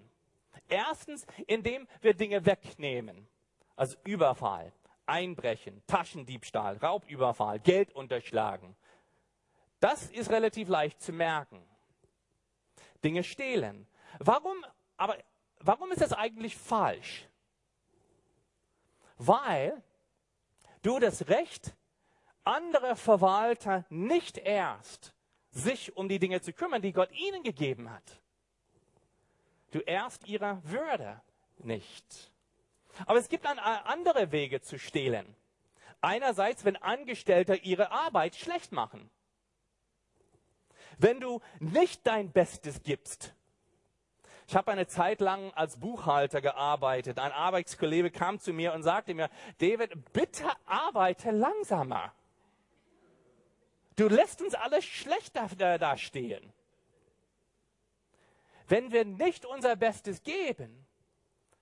Erstens, 0.69 1.25
indem 1.47 1.87
wir 2.01 2.13
Dinge 2.13 2.45
wegnehmen. 2.45 3.27
Also 3.75 3.97
Überfall, 4.05 4.71
Einbrechen, 5.05 5.81
Taschendiebstahl, 5.87 6.77
Raubüberfall, 6.77 7.59
Geld 7.59 7.93
unterschlagen. 7.93 8.75
Das 9.79 10.09
ist 10.11 10.29
relativ 10.29 10.69
leicht 10.69 11.01
zu 11.01 11.11
merken. 11.11 11.61
Dinge 13.03 13.23
stehlen. 13.23 13.87
Warum, 14.19 14.63
aber 14.95 15.17
warum 15.63 15.91
ist 15.91 16.01
das 16.01 16.13
eigentlich 16.13 16.57
falsch? 16.57 17.27
Weil 19.17 19.81
du 20.81 20.99
das 20.99 21.27
Recht 21.27 21.75
anderer 22.43 22.95
Verwalter 22.95 23.85
nicht 23.89 24.37
erst 24.37 25.13
sich 25.51 25.95
um 25.95 26.07
die 26.07 26.19
Dinge 26.19 26.41
zu 26.41 26.53
kümmern, 26.53 26.81
die 26.81 26.93
Gott 26.93 27.11
ihnen 27.11 27.43
gegeben 27.43 27.91
hat. 27.91 28.21
Du 29.71 29.79
erst 29.79 30.27
ihrer 30.27 30.61
Würde 30.63 31.21
nicht. 31.59 32.31
Aber 33.05 33.19
es 33.19 33.29
gibt 33.29 33.45
äh, 33.45 33.49
andere 33.49 34.31
Wege 34.31 34.61
zu 34.61 34.79
stehlen. 34.79 35.35
Einerseits, 36.01 36.65
wenn 36.65 36.77
Angestellte 36.77 37.55
ihre 37.55 37.91
Arbeit 37.91 38.35
schlecht 38.35 38.71
machen. 38.71 39.09
Wenn 40.97 41.19
du 41.19 41.41
nicht 41.59 42.05
dein 42.07 42.31
Bestes 42.31 42.81
gibst. 42.83 43.33
Ich 44.51 44.57
habe 44.57 44.69
eine 44.69 44.85
Zeit 44.85 45.21
lang 45.21 45.53
als 45.53 45.77
Buchhalter 45.77 46.41
gearbeitet. 46.41 47.19
Ein 47.19 47.31
Arbeitskollege 47.31 48.11
kam 48.11 48.37
zu 48.37 48.51
mir 48.51 48.73
und 48.73 48.83
sagte 48.83 49.13
mir, 49.13 49.29
David, 49.59 50.11
bitte 50.11 50.43
arbeite 50.65 51.31
langsamer. 51.31 52.11
Du 53.95 54.09
lässt 54.09 54.41
uns 54.41 54.53
alle 54.53 54.81
schlechter 54.81 55.47
dastehen. 55.77 56.51
Wenn 58.67 58.91
wir 58.91 59.05
nicht 59.05 59.45
unser 59.45 59.77
Bestes 59.77 60.21
geben, 60.21 60.85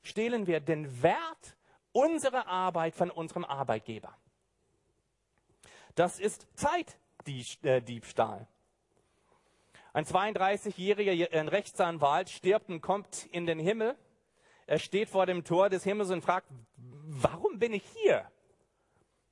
stehlen 0.02 0.48
wir 0.48 0.60
den 0.60 1.04
Wert 1.04 1.58
unserer 1.92 2.48
Arbeit 2.48 2.96
von 2.96 3.12
unserem 3.12 3.46
Arbeitgeber. 3.46 4.18
Das 5.94 6.20
ist 6.20 6.48
Zeitdiebstahl. 6.56 8.48
Ein 9.94 10.06
32-jähriger 10.06 11.52
Rechtsanwalt 11.52 12.30
stirbt 12.30 12.70
und 12.70 12.82
kommt 12.82 13.26
in 13.32 13.46
den 13.46 13.60
Himmel. 13.60 13.96
Er 14.68 14.80
steht 14.80 15.10
vor 15.10 15.26
dem 15.26 15.44
Tor 15.44 15.70
des 15.70 15.84
Himmels 15.84 16.12
und 16.12 16.22
fragt, 16.22 16.48
warum 16.76 17.58
bin 17.58 17.74
ich 17.74 17.84
hier? 17.96 18.30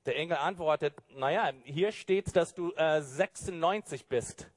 Der 0.04 0.16
Engel 0.16 0.38
antwortet, 0.38 0.94
naja, 1.10 1.52
hier 1.64 1.92
steht, 1.92 2.34
dass 2.34 2.54
du 2.54 2.72
äh, 2.72 3.02
96 3.02 4.06
bist. 4.06 4.50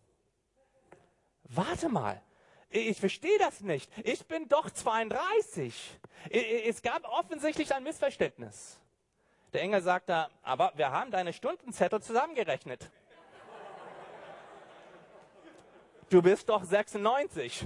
Warte 1.43 1.89
mal, 1.89 2.21
ich 2.69 2.99
verstehe 2.99 3.37
das 3.37 3.59
nicht. 3.61 3.91
Ich 4.05 4.25
bin 4.25 4.47
doch 4.47 4.69
32. 4.69 5.99
Es 6.29 6.81
gab 6.81 7.03
offensichtlich 7.03 7.75
ein 7.75 7.83
Missverständnis. 7.83 8.79
Der 9.51 9.61
Engel 9.61 9.81
sagt 9.81 10.07
da, 10.07 10.29
aber 10.41 10.71
wir 10.75 10.91
haben 10.91 11.11
deine 11.11 11.33
Stundenzettel 11.33 12.01
zusammengerechnet. 12.01 12.89
Du 16.11 16.21
bist 16.21 16.49
doch 16.49 16.65
96. 16.65 17.65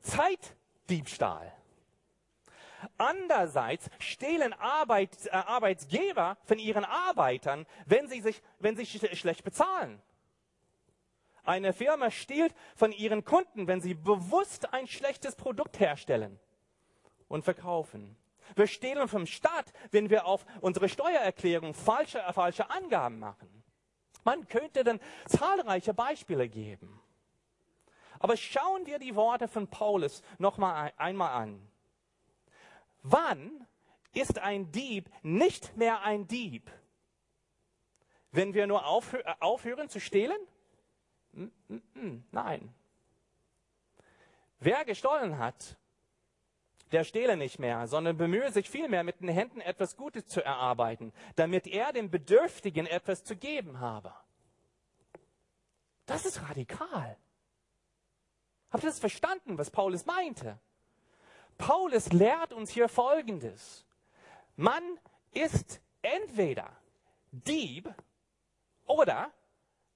Zeitdiebstahl. 0.00 1.52
Andererseits 2.96 3.90
stehlen 3.98 4.54
Arbeit, 4.54 5.26
äh, 5.26 5.32
Arbeitsgeber 5.32 6.38
von 6.46 6.58
ihren 6.58 6.86
Arbeitern, 6.86 7.66
wenn 7.84 8.08
sie 8.08 8.22
sich, 8.22 8.42
wenn 8.60 8.74
sie 8.74 8.86
sch 8.86 9.14
schlecht 9.14 9.44
bezahlen. 9.44 10.00
Eine 11.44 11.74
Firma 11.74 12.10
stiehlt 12.10 12.54
von 12.74 12.92
ihren 12.92 13.26
Kunden, 13.26 13.66
wenn 13.66 13.82
sie 13.82 13.92
bewusst 13.92 14.72
ein 14.72 14.86
schlechtes 14.86 15.36
Produkt 15.36 15.80
herstellen 15.80 16.40
und 17.28 17.44
verkaufen. 17.44 18.16
Wir 18.56 18.66
stehlen 18.66 19.06
vom 19.06 19.26
Staat, 19.26 19.70
wenn 19.90 20.08
wir 20.08 20.24
auf 20.24 20.46
unsere 20.62 20.88
Steuererklärung 20.88 21.74
falsche, 21.74 22.20
äh, 22.20 22.32
falsche 22.32 22.70
Angaben 22.70 23.18
machen. 23.18 23.51
Man 24.24 24.46
könnte 24.48 24.84
dann 24.84 25.00
zahlreiche 25.26 25.94
Beispiele 25.94 26.48
geben. 26.48 27.00
Aber 28.18 28.36
schauen 28.36 28.86
wir 28.86 28.98
die 28.98 29.16
Worte 29.16 29.48
von 29.48 29.66
Paulus 29.66 30.22
noch 30.38 30.56
mal 30.56 30.92
einmal 30.96 31.32
an. 31.42 31.68
Wann 33.02 33.66
ist 34.12 34.38
ein 34.38 34.70
Dieb 34.70 35.10
nicht 35.22 35.76
mehr 35.76 36.02
ein 36.02 36.28
Dieb? 36.28 36.70
Wenn 38.30 38.54
wir 38.54 38.66
nur 38.66 38.86
aufhö 38.86 39.18
äh, 39.18 39.34
aufhören 39.40 39.88
zu 39.88 40.00
stehlen? 40.00 40.38
Nein. 42.30 42.74
Wer 44.60 44.84
gestohlen 44.84 45.38
hat, 45.38 45.76
der 46.92 47.04
stehle 47.04 47.36
nicht 47.36 47.58
mehr, 47.58 47.86
sondern 47.86 48.16
bemühe 48.16 48.52
sich 48.52 48.68
vielmehr, 48.68 49.02
mit 49.02 49.20
den 49.20 49.28
Händen 49.28 49.60
etwas 49.60 49.96
Gutes 49.96 50.26
zu 50.26 50.44
erarbeiten, 50.44 51.12
damit 51.36 51.66
er 51.66 51.92
dem 51.92 52.10
Bedürftigen 52.10 52.86
etwas 52.86 53.24
zu 53.24 53.36
geben 53.36 53.80
habe. 53.80 54.14
Das 56.06 56.26
ist 56.26 56.42
radikal. 56.48 57.16
Habt 58.70 58.84
ihr 58.84 58.90
das 58.90 58.98
verstanden, 58.98 59.58
was 59.58 59.70
Paulus 59.70 60.06
meinte? 60.06 60.58
Paulus 61.58 62.12
lehrt 62.12 62.52
uns 62.52 62.70
hier 62.70 62.88
Folgendes. 62.88 63.86
Man 64.56 64.82
ist 65.32 65.80
entweder 66.02 66.70
Dieb 67.30 67.92
oder 68.84 69.30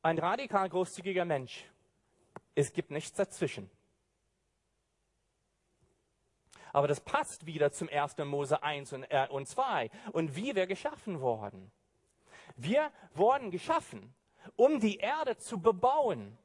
ein 0.02 0.18
radikal 0.18 0.68
großzügiger 0.68 1.24
Mensch. 1.24 1.70
Es 2.54 2.72
gibt 2.72 2.90
nichts 2.90 3.16
dazwischen. 3.16 3.70
Aber 6.76 6.88
das 6.88 7.00
passt 7.00 7.46
wieder 7.46 7.72
zum 7.72 7.88
1. 7.88 8.18
Mose 8.26 8.62
1 8.62 8.92
und, 8.92 9.04
äh, 9.04 9.26
und 9.30 9.48
2 9.48 9.88
und 10.12 10.36
wie 10.36 10.54
wir 10.54 10.66
geschaffen 10.66 11.22
wurden. 11.22 11.72
Wir 12.54 12.92
wurden 13.14 13.50
geschaffen, 13.50 14.14
um 14.56 14.78
die 14.78 14.98
Erde 14.98 15.38
zu 15.38 15.58
bebauen, 15.58 16.36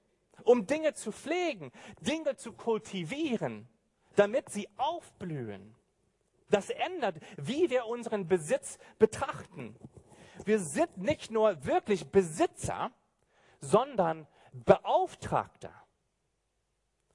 um 0.45 0.65
Dinge 0.65 0.93
zu 0.93 1.11
pflegen, 1.11 1.73
Dinge 1.99 2.37
zu 2.37 2.53
kultivieren, 2.53 3.67
damit 4.15 4.47
sie 4.47 4.69
aufblühen. 4.77 5.75
Das 6.49 6.69
ändert, 6.69 7.17
wie 7.35 7.69
wir 7.69 7.85
unseren 7.87 8.29
Besitz 8.29 8.77
betrachten. 8.99 9.75
Wir 10.45 10.59
sind 10.59 10.95
nicht 10.95 11.29
nur 11.29 11.65
wirklich 11.65 12.09
Besitzer, 12.09 12.93
sondern 13.59 14.25
Beauftragter, 14.53 15.73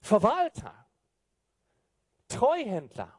Verwalter, 0.03 0.86
Treuhändler. 2.29 3.13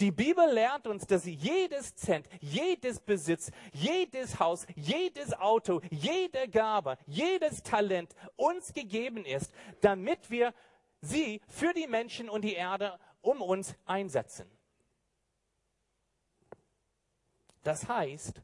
Die 0.00 0.10
Bibel 0.10 0.50
lernt 0.50 0.86
uns, 0.86 1.06
dass 1.06 1.24
jedes 1.24 1.94
Cent, 1.94 2.28
jedes 2.40 3.00
Besitz, 3.00 3.50
jedes 3.72 4.38
Haus, 4.38 4.66
jedes 4.76 5.32
Auto, 5.32 5.80
jede 5.90 6.48
Gabe, 6.48 6.98
jedes 7.06 7.62
Talent 7.62 8.14
uns 8.36 8.74
gegeben 8.74 9.24
ist, 9.24 9.52
damit 9.80 10.30
wir 10.30 10.52
sie 11.00 11.40
für 11.48 11.72
die 11.72 11.86
Menschen 11.86 12.28
und 12.28 12.42
die 12.42 12.54
Erde 12.54 12.98
um 13.22 13.40
uns 13.40 13.74
einsetzen. 13.86 14.50
Das 17.62 17.88
heißt, 17.88 18.42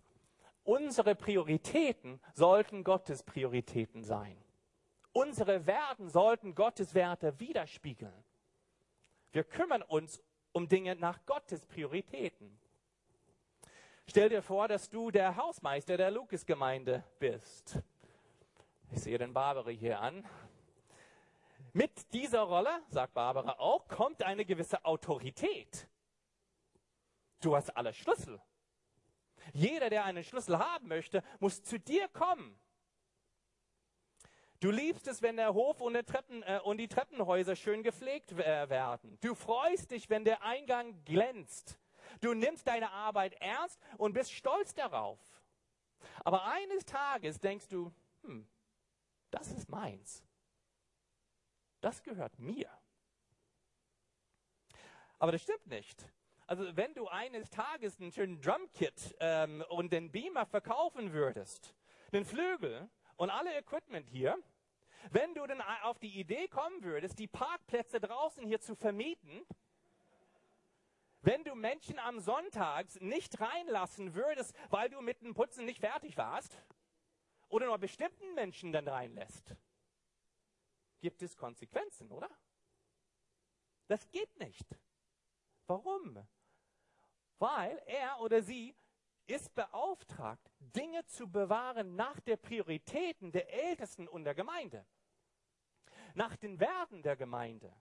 unsere 0.65 1.15
Prioritäten 1.15 2.21
sollten 2.35 2.85
Gottes 2.85 3.23
Prioritäten 3.23 4.05
sein. 4.05 4.37
Unsere 5.13 5.67
Werten 5.67 6.09
sollten 6.09 6.55
Gottes 6.55 6.95
Werte 6.95 7.39
widerspiegeln. 7.41 8.25
Wir 9.33 9.45
kümmern 9.45 9.83
uns 9.83 10.23
um 10.53 10.69
Dinge 10.69 10.97
nach 10.97 11.25
Gottes 11.27 11.67
Prioritäten. 11.67 12.59
Stell 14.07 14.31
dir 14.31 14.43
vor, 14.43 14.69
dass 14.69 14.89
du 14.89 15.11
der 15.11 15.37
Hausmeister 15.37 15.97
der 15.99 16.11
Lukasgemeinde 16.11 17.05
bist. 17.19 17.79
Ich 18.91 19.03
sehe 19.03 19.19
den 19.19 19.35
Barbara 19.35 19.69
hier 19.69 20.01
an. 20.01 20.27
Mit 21.75 22.13
dieser 22.15 22.41
Rolle, 22.41 22.71
sagt 22.89 23.13
Barbara 23.13 23.59
auch, 23.59 23.87
kommt 23.87 24.23
eine 24.23 24.47
gewisse 24.47 24.83
Autorität. 24.85 25.87
Du 27.41 27.55
hast 27.55 27.77
alle 27.77 27.93
Schlüssel. 27.93 28.41
Jeder, 29.53 29.91
der 29.91 30.05
einen 30.05 30.25
Schlüssel 30.25 30.59
haben 30.59 30.89
möchte, 30.89 31.23
muss 31.39 31.63
zu 31.63 31.79
dir 31.79 32.09
kommen. 32.09 32.59
Du 34.61 34.73
liebst 34.73 35.07
es, 35.07 35.23
wenn 35.23 35.37
der 35.37 35.55
Hof 35.55 35.81
und, 35.81 35.95
Treppen, 36.07 36.43
äh, 36.43 36.61
und 36.65 36.79
die 36.79 36.89
Treppenhäuser 36.89 37.55
schön 37.55 37.83
gepflegt 37.83 38.33
äh, 38.33 38.69
werden. 38.69 39.17
Du 39.21 39.35
freust 39.35 39.93
dich, 39.93 40.11
wenn 40.11 40.25
der 40.25 40.43
Eingang 40.43 41.05
glänzt. 41.05 41.79
Du 42.21 42.35
nimmst 42.35 42.67
deine 42.67 42.91
Arbeit 42.91 43.35
ernst 43.35 43.79
und 43.99 44.15
bist 44.15 44.33
stolz 44.33 44.75
darauf. 44.75 45.21
Aber 46.25 46.45
eines 46.45 46.85
Tages 46.85 47.39
denkst 47.39 47.69
du, 47.69 47.93
hm, 48.23 48.49
das 49.31 49.53
ist 49.53 49.69
meins. 49.69 50.25
Das 51.81 52.03
gehört 52.03 52.39
mir. 52.41 52.69
Aber 55.21 55.31
das 55.31 55.43
stimmt 55.43 55.67
nicht. 55.69 56.11
Also 56.47 56.77
wenn 56.77 56.95
du 56.95 57.07
eines 57.09 57.51
Tages 57.51 58.01
einen 58.01 58.11
schönen 58.11 58.41
Drumkit 58.41 59.15
ähm, 59.21 59.63
und 59.69 59.93
den 59.93 60.11
Beamer 60.11 60.47
verkaufen 60.47 61.13
würdest, 61.13 61.75
den 62.13 62.25
Flügel 62.25 62.89
und 63.19 63.31
alle 63.31 63.55
Equipment 63.59 64.09
hier, 64.09 64.39
wenn 65.11 65.35
du 65.35 65.47
dann 65.47 65.61
auf 65.83 65.99
die 65.99 66.19
Idee 66.19 66.49
kommen 66.49 66.83
würdest, 66.83 67.19
die 67.19 67.27
Parkplätze 67.27 68.01
draußen 68.01 68.47
hier 68.47 68.61
zu 68.61 68.75
vermieten, 68.75 69.45
wenn 71.21 71.45
du 71.45 71.55
Menschen 71.55 71.99
am 71.99 72.21
Sonntag 72.21 72.87
nicht 73.01 73.41
reinlassen 73.41 74.15
würdest, 74.15 74.55
weil 74.71 74.89
du 74.89 75.01
mit 75.03 75.21
dem 75.21 75.35
Putzen 75.35 75.67
nicht 75.67 75.81
fertig 75.81 76.17
warst, 76.17 76.57
oder 77.49 77.67
nur 77.67 77.79
bestimmten 77.79 78.35
Menschen 78.35 78.73
dann 78.73 78.87
reinlässt, 78.87 79.57
gibt 81.01 81.23
es 81.23 81.37
Konsequenzen, 81.37 82.13
oder? 82.13 82.31
Das 83.89 84.09
geht 84.11 84.39
nicht. 84.39 84.79
Warum? 85.67 86.25
Weil 87.39 87.83
er 87.87 88.21
oder 88.21 88.43
sie 88.43 88.77
ist 89.29 89.55
beauftragt, 89.55 90.51
Dinge 90.59 91.05
zu 91.07 91.31
bewahren 91.31 91.95
nach 91.95 92.19
der 92.21 92.37
Prioritäten 92.37 93.31
der 93.31 93.53
Ältesten 93.53 94.09
und 94.09 94.25
der 94.25 94.35
Gemeinde. 94.35 94.87
Nach 96.15 96.37
den 96.37 96.59
Werten 96.59 97.03
der 97.03 97.17
Gemeinde. 97.17 97.73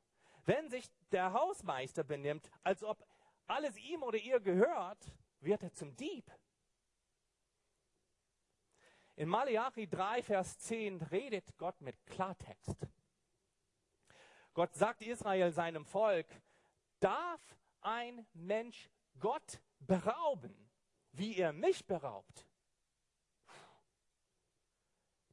Wenn 0.45 0.69
sich 0.69 0.89
der 1.11 1.33
Hausmeister 1.33 2.03
benimmt, 2.03 2.49
als 2.63 2.83
ob 2.83 3.05
alles 3.47 3.77
ihm 3.77 4.03
oder 4.03 4.17
ihr 4.17 4.39
gehört, 4.39 5.11
wird 5.39 5.63
er 5.63 5.73
zum 5.73 5.95
Dieb. 5.95 6.29
In 9.15 9.29
Malachi 9.29 9.87
3, 9.87 10.21
Vers 10.21 10.59
10 10.59 11.01
redet 11.01 11.57
Gott 11.57 11.81
mit 11.81 12.05
Klartext. 12.05 12.87
Gott 14.53 14.73
sagt 14.75 15.01
Israel 15.01 15.51
seinem 15.51 15.85
Volk, 15.85 16.27
darf 16.99 17.41
ein 17.81 18.27
Mensch 18.33 18.89
Gott 19.19 19.61
berauben, 19.79 20.66
wie 21.17 21.37
er 21.37 21.53
mich 21.53 21.85
beraubt? 21.85 22.47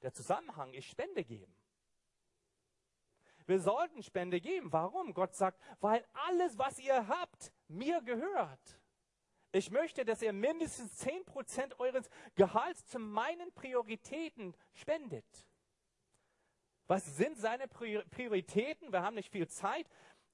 Der 0.03 0.13
Zusammenhang 0.13 0.73
ist 0.75 0.87
Spende 0.87 1.25
geben. 1.25 1.55
Wir 3.47 3.61
sollten 3.61 4.03
Spende 4.03 4.41
geben. 4.41 4.73
Warum? 4.73 5.13
Gott 5.13 5.35
sagt, 5.35 5.61
weil 5.81 6.07
alles, 6.13 6.59
was 6.59 6.79
ihr 6.79 7.09
habt, 7.09 7.53
mir 7.69 8.01
gehört. 8.03 8.81
Ich 9.53 9.71
möchte, 9.71 10.05
dass 10.05 10.23
ihr 10.23 10.33
mindestens 10.33 11.01
10% 11.07 11.79
eures 11.79 12.09
Gehalts 12.35 12.87
zu 12.87 12.99
meinen 12.99 13.53
Prioritäten 13.53 14.55
spendet. 14.73 15.27
Was 16.87 17.17
sind 17.17 17.39
seine 17.39 17.69
Prioritäten? 17.69 18.93
Wir 18.93 19.03
haben 19.03 19.15
nicht 19.15 19.31
viel 19.31 19.49
Zeit, 19.49 19.89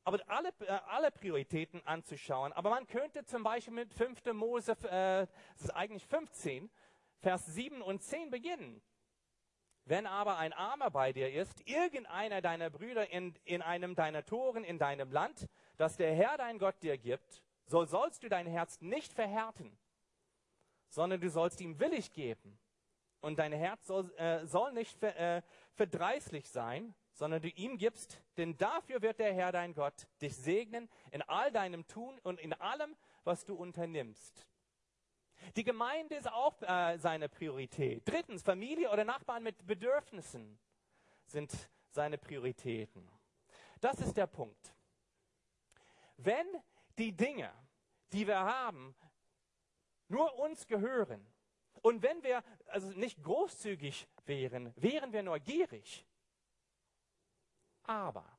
aber 0.05 0.21
alle, 0.29 0.51
äh, 0.61 0.79
alle 0.89 1.11
Prioritäten 1.11 1.85
anzuschauen. 1.87 2.53
Aber 2.53 2.71
man 2.71 2.87
könnte 2.87 3.25
zum 3.25 3.43
Beispiel 3.43 3.75
mit 3.75 3.93
5. 3.95 4.33
Mose, 4.33 4.73
äh, 4.73 5.27
das 5.55 5.63
ist 5.63 5.71
eigentlich 5.71 6.07
15, 6.07 6.71
Vers 7.21 7.47
7 7.47 7.83
und 7.83 8.03
10 8.03 8.31
beginnen. 8.31 8.83
Wenn 9.85 10.07
aber 10.07 10.39
ein 10.39 10.53
Armer 10.53 10.91
bei 10.91 11.13
dir 11.13 11.33
ist, 11.33 11.67
irgendeiner 11.69 12.41
deiner 12.41 12.71
Brüder 12.71 13.11
in, 13.11 13.35
in 13.45 13.63
einem 13.63 13.95
deiner 13.95 14.25
Toren 14.25 14.63
in 14.65 14.79
deinem 14.79 15.11
Land, 15.11 15.49
das 15.77 15.97
der 15.97 16.15
Herr 16.15 16.37
dein 16.37 16.59
Gott 16.59 16.83
dir 16.83 16.97
gibt, 16.97 17.43
so 17.67 17.85
sollst 17.85 18.23
du 18.23 18.29
dein 18.29 18.47
Herz 18.47 18.81
nicht 18.81 19.13
verhärten, 19.13 19.77
sondern 20.89 21.21
du 21.21 21.31
sollst 21.31 21.61
ihm 21.61 21.79
willig 21.81 22.13
geben. 22.13 22.59
und 23.21 23.39
dein 23.39 23.53
Herz 23.53 23.87
soll, 23.87 24.11
äh, 24.17 24.47
soll 24.47 24.73
nicht 24.73 24.99
ver, 24.99 25.17
äh, 25.19 25.43
verdreißlich 25.75 26.49
sein, 26.49 26.95
sondern 27.21 27.43
du 27.43 27.51
ihm 27.51 27.77
gibst, 27.77 28.23
denn 28.39 28.57
dafür 28.57 29.03
wird 29.03 29.19
der 29.19 29.35
Herr 29.35 29.53
dein 29.53 29.75
Gott 29.75 30.09
dich 30.23 30.35
segnen 30.35 30.89
in 31.11 31.21
all 31.21 31.53
deinem 31.53 31.87
Tun 31.87 32.19
und 32.21 32.41
in 32.41 32.55
allem, 32.55 32.97
was 33.25 33.45
du 33.45 33.55
unternimmst. 33.55 34.47
Die 35.55 35.63
Gemeinde 35.63 36.15
ist 36.15 36.33
auch 36.33 36.63
äh, 36.63 36.97
seine 36.97 37.29
Priorität. 37.29 38.09
Drittens, 38.09 38.43
Familie 38.43 38.91
oder 38.91 39.05
Nachbarn 39.05 39.43
mit 39.43 39.67
Bedürfnissen 39.67 40.59
sind 41.27 41.53
seine 41.91 42.17
Prioritäten. 42.17 43.07
Das 43.83 44.01
ist 44.01 44.17
der 44.17 44.27
Punkt. 44.27 44.75
Wenn 46.17 46.47
die 46.97 47.13
Dinge, 47.13 47.53
die 48.15 48.27
wir 48.27 48.41
haben, 48.41 48.95
nur 50.09 50.39
uns 50.39 50.67
gehören 50.67 51.27
und 51.83 52.03
wenn 52.03 52.23
wir 52.23 52.43
also 52.69 52.89
nicht 52.93 53.23
großzügig 53.23 54.09
wären, 54.25 54.73
wären 54.77 55.13
wir 55.13 55.23
nur 55.23 55.39
gierig. 55.39 56.07
Aber 57.91 58.39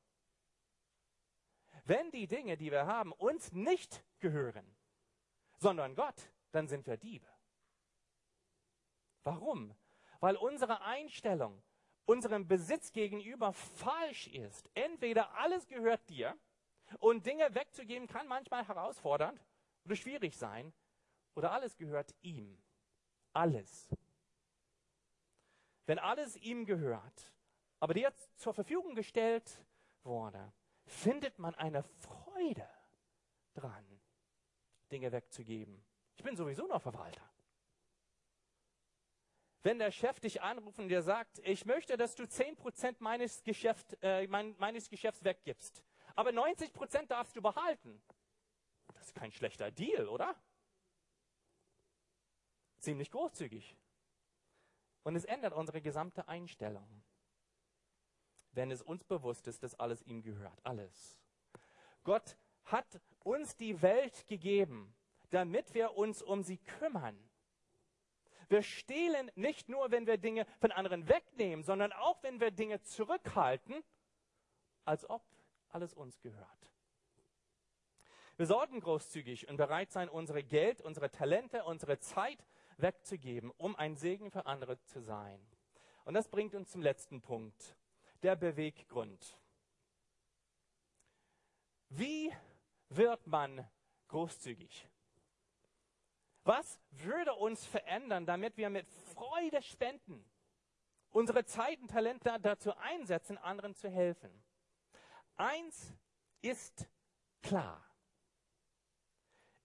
wenn 1.83 2.09
die 2.11 2.25
Dinge, 2.25 2.55
die 2.55 2.71
wir 2.71 2.85
haben, 2.85 3.11
uns 3.11 3.51
nicht 3.51 4.01
gehören, 4.19 4.65
sondern 5.57 5.93
Gott, 5.93 6.31
dann 6.51 6.69
sind 6.69 6.87
wir 6.87 6.95
Diebe. 6.95 7.27
Warum? 9.23 9.75
Weil 10.21 10.37
unsere 10.37 10.79
Einstellung 10.83 11.61
unserem 12.05 12.47
Besitz 12.47 12.93
gegenüber 12.93 13.51
falsch 13.51 14.27
ist. 14.27 14.69
Entweder 14.73 15.33
alles 15.35 15.67
gehört 15.67 16.09
dir 16.09 16.37
und 16.99 17.25
Dinge 17.25 17.53
wegzugeben 17.53 18.07
kann 18.07 18.29
manchmal 18.29 18.65
herausfordernd 18.65 19.45
oder 19.83 19.97
schwierig 19.97 20.37
sein, 20.37 20.73
oder 21.35 21.51
alles 21.51 21.75
gehört 21.75 22.15
ihm. 22.21 22.57
Alles. 23.33 23.89
Wenn 25.85 25.99
alles 25.99 26.37
ihm 26.37 26.65
gehört, 26.65 27.33
aber 27.81 27.95
dir 27.95 28.13
zur 28.35 28.53
Verfügung 28.53 28.93
gestellt 28.95 29.65
wurde, 30.03 30.53
findet 30.85 31.39
man 31.39 31.55
eine 31.55 31.83
Freude 31.83 32.69
dran, 33.55 33.85
Dinge 34.91 35.11
wegzugeben. 35.11 35.83
Ich 36.15 36.23
bin 36.23 36.35
sowieso 36.35 36.67
noch 36.67 36.81
Verwalter. 36.81 37.27
Wenn 39.63 39.79
der 39.79 39.91
Chef 39.91 40.19
dich 40.19 40.41
anruft 40.41 40.79
und 40.79 40.89
dir 40.89 41.01
sagt, 41.01 41.39
ich 41.39 41.65
möchte, 41.65 41.97
dass 41.97 42.15
du 42.15 42.23
10% 42.23 42.97
meines, 42.99 43.43
Geschäft, 43.43 43.97
äh, 44.01 44.27
mein, 44.27 44.55
meines 44.59 44.87
Geschäfts 44.87 45.23
weggibst, 45.23 45.83
aber 46.15 46.29
90% 46.29 47.07
darfst 47.07 47.35
du 47.35 47.41
behalten. 47.41 48.01
Das 48.93 49.07
ist 49.07 49.15
kein 49.15 49.31
schlechter 49.31 49.71
Deal, 49.71 50.07
oder? 50.07 50.35
Ziemlich 52.77 53.09
großzügig. 53.09 53.75
Und 55.03 55.15
es 55.15 55.25
ändert 55.25 55.53
unsere 55.53 55.81
gesamte 55.81 56.27
Einstellung, 56.27 57.03
wenn 58.53 58.71
es 58.71 58.81
uns 58.81 59.03
bewusst 59.03 59.47
ist, 59.47 59.63
dass 59.63 59.79
alles 59.79 60.01
ihm 60.03 60.21
gehört. 60.21 60.59
Alles. 60.63 61.19
Gott 62.03 62.37
hat 62.65 62.99
uns 63.23 63.55
die 63.55 63.81
Welt 63.81 64.27
gegeben, 64.27 64.93
damit 65.29 65.73
wir 65.73 65.97
uns 65.97 66.21
um 66.21 66.43
sie 66.43 66.57
kümmern. 66.57 67.17
Wir 68.49 68.63
stehlen 68.63 69.31
nicht 69.35 69.69
nur, 69.69 69.91
wenn 69.91 70.07
wir 70.07 70.17
Dinge 70.17 70.45
von 70.59 70.71
anderen 70.71 71.07
wegnehmen, 71.07 71.63
sondern 71.63 71.93
auch, 71.93 72.21
wenn 72.23 72.41
wir 72.41 72.51
Dinge 72.51 72.81
zurückhalten, 72.81 73.81
als 74.83 75.09
ob 75.09 75.23
alles 75.69 75.93
uns 75.93 76.19
gehört. 76.19 76.71
Wir 78.35 78.45
sollten 78.45 78.79
großzügig 78.79 79.47
und 79.47 79.57
bereit 79.57 79.91
sein, 79.91 80.09
unsere 80.09 80.43
Geld, 80.43 80.81
unsere 80.81 81.11
Talente, 81.11 81.63
unsere 81.63 81.99
Zeit 81.99 82.45
wegzugeben, 82.77 83.51
um 83.57 83.75
ein 83.75 83.95
Segen 83.95 84.31
für 84.31 84.45
andere 84.45 84.81
zu 84.83 84.99
sein. 84.99 85.39
Und 86.05 86.15
das 86.15 86.27
bringt 86.27 86.55
uns 86.55 86.71
zum 86.71 86.81
letzten 86.81 87.21
Punkt, 87.21 87.75
der 88.21 88.35
Beweggrund. 88.35 89.37
Wie 91.89 92.31
wird 92.89 93.25
man 93.27 93.67
großzügig? 94.07 94.87
Was 96.43 96.79
würde 96.91 97.33
uns 97.33 97.65
verändern, 97.65 98.25
damit 98.25 98.57
wir 98.57 98.69
mit 98.69 98.87
Freude 99.13 99.61
spenden, 99.61 100.25
unsere 101.11 101.45
Zeit 101.45 101.79
und 101.79 101.89
Talente 101.89 102.39
dazu 102.41 102.75
einsetzen, 102.77 103.37
anderen 103.37 103.75
zu 103.75 103.89
helfen? 103.89 104.31
Eins 105.35 105.93
ist 106.41 106.87
klar. 107.41 107.85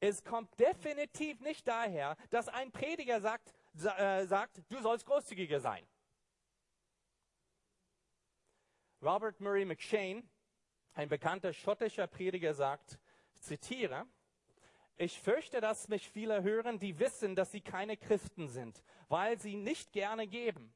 Es 0.00 0.22
kommt 0.22 0.58
definitiv 0.58 1.40
nicht 1.40 1.66
daher, 1.66 2.16
dass 2.30 2.48
ein 2.48 2.70
Prediger 2.70 3.20
sagt, 3.20 3.54
äh, 3.74 4.26
sagt, 4.26 4.62
du 4.68 4.80
sollst 4.80 5.06
großzügiger 5.06 5.60
sein. 5.60 5.86
Robert 9.02 9.40
Murray 9.40 9.64
McShane, 9.64 10.22
ein 10.94 11.08
bekannter 11.08 11.52
schottischer 11.52 12.06
Prediger, 12.06 12.54
sagt, 12.54 12.98
ich 13.34 13.42
zitiere, 13.42 14.06
ich 14.96 15.20
fürchte, 15.20 15.60
dass 15.60 15.88
mich 15.88 16.08
viele 16.08 16.42
hören, 16.42 16.78
die 16.78 16.98
wissen, 16.98 17.36
dass 17.36 17.52
sie 17.52 17.60
keine 17.60 17.98
Christen 17.98 18.48
sind, 18.48 18.82
weil 19.08 19.38
sie 19.38 19.56
nicht 19.56 19.92
gerne 19.92 20.26
geben. 20.26 20.74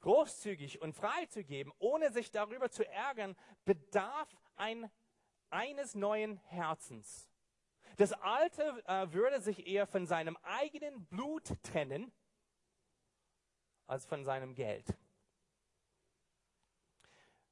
Großzügig 0.00 0.82
und 0.82 0.92
frei 0.92 1.24
zu 1.26 1.42
geben, 1.42 1.72
ohne 1.78 2.12
sich 2.12 2.30
darüber 2.30 2.70
zu 2.70 2.86
ärgern, 2.86 3.34
bedarf 3.64 4.28
ein, 4.56 4.90
eines 5.48 5.94
neuen 5.94 6.36
Herzens. 6.48 7.30
Das 7.96 8.12
Alte 8.12 8.82
äh, 8.86 9.10
würde 9.12 9.40
sich 9.40 9.66
eher 9.66 9.86
von 9.86 10.06
seinem 10.06 10.36
eigenen 10.42 11.06
Blut 11.06 11.54
trennen, 11.62 12.12
als 13.86 14.04
von 14.04 14.24
seinem 14.24 14.54
Geld. 14.54 14.94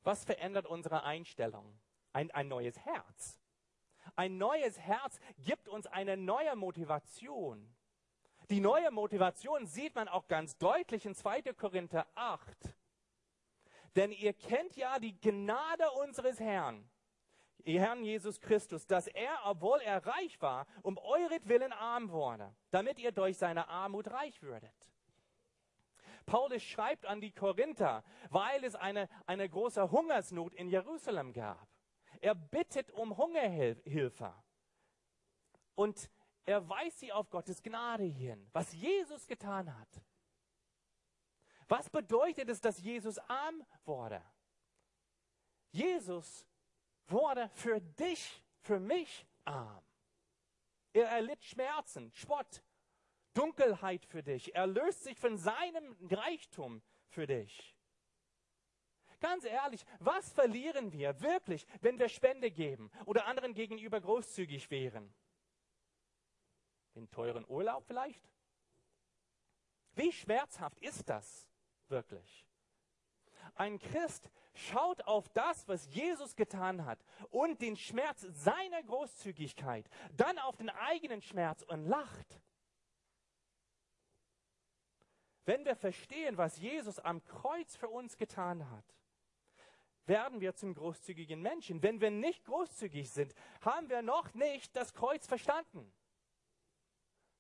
Was 0.05 0.25
verändert 0.25 0.67
unsere 0.67 1.03
Einstellung? 1.03 1.79
Ein, 2.13 2.31
ein 2.31 2.49
neues 2.49 2.79
Herz. 2.79 3.41
Ein 4.15 4.39
neues 4.39 4.79
Herz 4.79 5.19
gibt 5.39 5.69
uns 5.69 5.87
eine 5.87 6.17
neue 6.17 6.55
Motivation. 6.57 7.75
Die 8.51 8.61
neue 8.61 8.91
Motivation 8.91 9.67
sieht 9.67 9.95
man 9.95 10.09
auch 10.09 10.29
ganz 10.29 10.59
deutlich 10.59 11.07
in 11.07 11.15
2. 11.15 11.55
Korinther 11.55 12.07
8. 12.15 12.75
Denn 13.97 14.13
ihr 14.13 14.35
kennt 14.35 14.77
ja 14.77 14.99
die 14.99 15.19
Gnade 15.19 15.91
unseres 15.93 16.39
Herrn, 16.39 16.89
ihr 17.65 17.81
Herrn 17.81 18.05
Jesus 18.05 18.41
Christus, 18.41 18.87
dass 18.87 19.07
er, 19.07 19.39
obwohl 19.45 19.81
er 19.81 20.05
reich 20.05 20.41
war, 20.43 20.67
um 20.83 20.99
euretwillen 20.99 21.73
arm 21.73 22.11
wurde, 22.11 22.55
damit 22.71 22.99
ihr 22.99 23.13
durch 23.13 23.39
seine 23.39 23.69
Armut 23.69 24.11
reich 24.11 24.43
würdet. 24.43 24.94
Paulus 26.27 26.63
schreibt 26.63 27.07
an 27.07 27.21
die 27.21 27.33
Korinther, 27.33 28.03
weil 28.31 28.65
es 28.65 28.75
eine, 28.75 29.09
eine 29.27 29.49
große 29.49 29.91
Hungersnot 29.91 30.55
in 30.55 30.69
Jerusalem 30.69 31.33
gab. 31.33 31.69
Er 32.21 32.35
bittet 32.35 32.91
um 32.93 33.17
Hungerhilfe. 33.17 34.35
Und 35.75 36.11
er 36.45 36.69
weist 36.69 37.01
sie 37.01 37.13
auf 37.13 37.31
Gottes 37.31 37.63
Gnade 37.63 38.05
hin, 38.05 38.49
was 38.53 38.73
Jesus 38.73 39.27
getan 39.27 39.75
hat. 39.79 40.03
Was 41.69 41.89
bedeutet 41.89 42.49
es, 42.49 42.61
dass 42.61 42.81
Jesus 42.81 43.19
arm 43.19 43.65
wurde? 43.85 44.23
Jesus 45.71 46.47
wurde 47.07 47.49
für 47.55 47.81
dich, 47.81 48.43
für 48.61 48.79
mich 48.79 49.27
arm. 49.45 49.83
Er 50.93 51.09
erlitt 51.09 51.43
Schmerzen, 51.43 52.13
Spott, 52.13 52.63
Dunkelheit 53.35 54.05
für 54.07 54.23
dich. 54.23 54.55
Er 54.55 54.67
löst 54.67 55.05
sich 55.05 55.19
von 55.19 55.37
seinem 55.37 55.97
Reichtum 56.11 56.83
für 57.09 57.27
dich. 57.27 57.77
Ganz 59.21 59.45
ehrlich, 59.45 59.85
was 60.01 60.33
verlieren 60.33 60.93
wir 60.93 61.21
wirklich, 61.21 61.67
wenn 61.81 61.99
wir 61.99 62.09
Spende 62.09 62.51
geben 62.51 62.91
oder 63.07 63.27
anderen 63.27 63.55
gegenüber 63.55 64.01
großzügig 64.01 64.71
wären? 64.71 65.15
Den 66.95 67.11
teuren 67.11 67.45
Urlaub 67.49 67.85
vielleicht? 67.87 68.23
Wie 69.95 70.13
schmerzhaft 70.13 70.79
ist 70.81 71.09
das 71.09 71.49
wirklich? 71.89 72.47
Ein 73.55 73.79
Christ 73.79 74.31
schaut 74.55 75.03
auf 75.03 75.29
das, 75.31 75.67
was 75.69 75.87
Jesus 75.95 76.35
getan 76.35 76.85
hat 76.85 77.05
und 77.31 77.61
den 77.61 77.77
Schmerz 77.77 78.27
seiner 78.31 78.83
Großzügigkeit, 78.83 79.89
dann 80.13 80.39
auf 80.39 80.57
den 80.57 80.71
eigenen 80.71 81.23
Schmerz 81.23 81.63
und 81.63 81.87
lacht. 81.87 82.41
Wenn 85.45 85.65
wir 85.65 85.77
verstehen, 85.77 86.39
was 86.39 86.59
Jesus 86.59 86.99
am 86.99 87.23
Kreuz 87.25 87.77
für 87.77 87.89
uns 87.89 88.17
getan 88.17 88.71
hat, 88.71 88.85
werden 90.07 90.41
wir 90.41 90.55
zum 90.55 90.75
großzügigen 90.75 91.41
Menschen. 91.41 91.83
Wenn 91.83 92.01
wir 92.01 92.11
nicht 92.11 92.45
großzügig 92.45 93.11
sind, 93.11 93.35
haben 93.61 93.89
wir 93.89 94.03
noch 94.03 94.33
nicht 94.35 94.75
das 94.77 94.93
Kreuz 94.93 95.27
verstanden. 95.27 95.93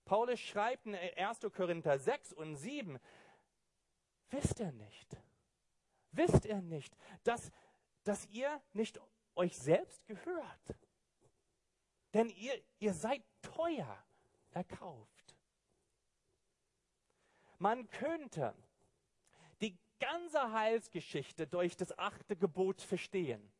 Paulus 0.04 0.40
schreibt 0.40 0.86
in 0.86 0.94
1. 0.94 1.40
Korinther 1.54 1.98
6 1.98 2.32
und 2.34 2.56
7, 2.56 2.98
wisst 4.30 4.60
ihr 4.60 4.72
nicht, 4.72 5.16
wisst 6.12 6.44
ihr 6.44 6.60
nicht, 6.60 6.94
dass, 7.22 7.50
dass 8.04 8.26
ihr 8.26 8.60
nicht 8.72 9.00
euch 9.34 9.56
selbst 9.56 10.06
gehört? 10.06 10.76
Denn 12.12 12.28
ihr, 12.28 12.62
ihr 12.78 12.92
seid 12.92 13.22
teuer 13.40 14.04
erkauft. 14.52 15.13
Man 17.64 17.88
könnte 17.88 18.55
die 19.62 19.79
ganze 19.98 20.53
Heilsgeschichte 20.53 21.46
durch 21.46 21.79
das 21.79 21.98
achte 21.98 22.37
Gebot 22.37 22.83
verstehen. 22.83 23.50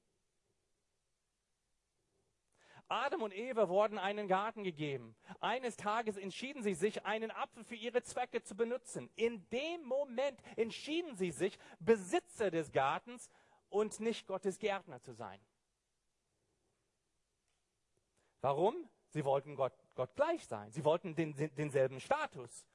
Adam 2.87 3.23
und 3.23 3.35
Eva 3.35 3.71
wurden 3.71 3.97
einen 3.97 4.29
Garten 4.29 4.63
gegeben. 4.63 5.17
Eines 5.41 5.79
Tages 5.79 6.19
entschieden 6.19 6.63
sie 6.63 6.75
sich, 6.75 7.07
einen 7.07 7.31
Apfel 7.31 7.65
für 7.65 7.77
ihre 7.77 8.03
Zwecke 8.03 8.43
zu 8.43 8.55
benutzen. 8.55 9.09
In 9.17 9.49
dem 9.49 9.85
Moment 9.85 10.39
entschieden 10.57 11.17
sie 11.17 11.31
sich, 11.31 11.59
Besitzer 11.81 12.51
des 12.51 12.73
Gartens 12.73 13.31
und 13.71 14.01
nicht 14.01 14.27
Gottes 14.27 14.59
Gärtner 14.59 15.01
zu 15.01 15.15
sein. 15.15 15.41
Warum? 18.43 18.87
Sie 19.09 19.25
wollten 19.25 19.57
Gott, 19.57 19.73
Gott 19.95 20.15
gleich 20.15 20.47
sein. 20.47 20.73
Sie 20.73 20.85
wollten 20.85 21.15
den, 21.15 21.35
denselben 21.55 22.01
Status, 22.01 22.67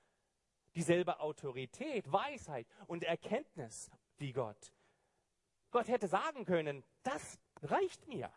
dieselbe 0.80 1.20
Autorität, 1.20 2.10
Weisheit 2.10 2.66
und 2.88 3.04
Erkenntnis 3.04 3.92
wie 4.18 4.32
Gott. 4.32 4.74
Gott 5.72 5.90
hätte 5.90 6.08
sagen 6.08 6.46
können, 6.46 6.86
das 7.04 7.38
reicht 7.62 8.08
mir. 8.08 8.32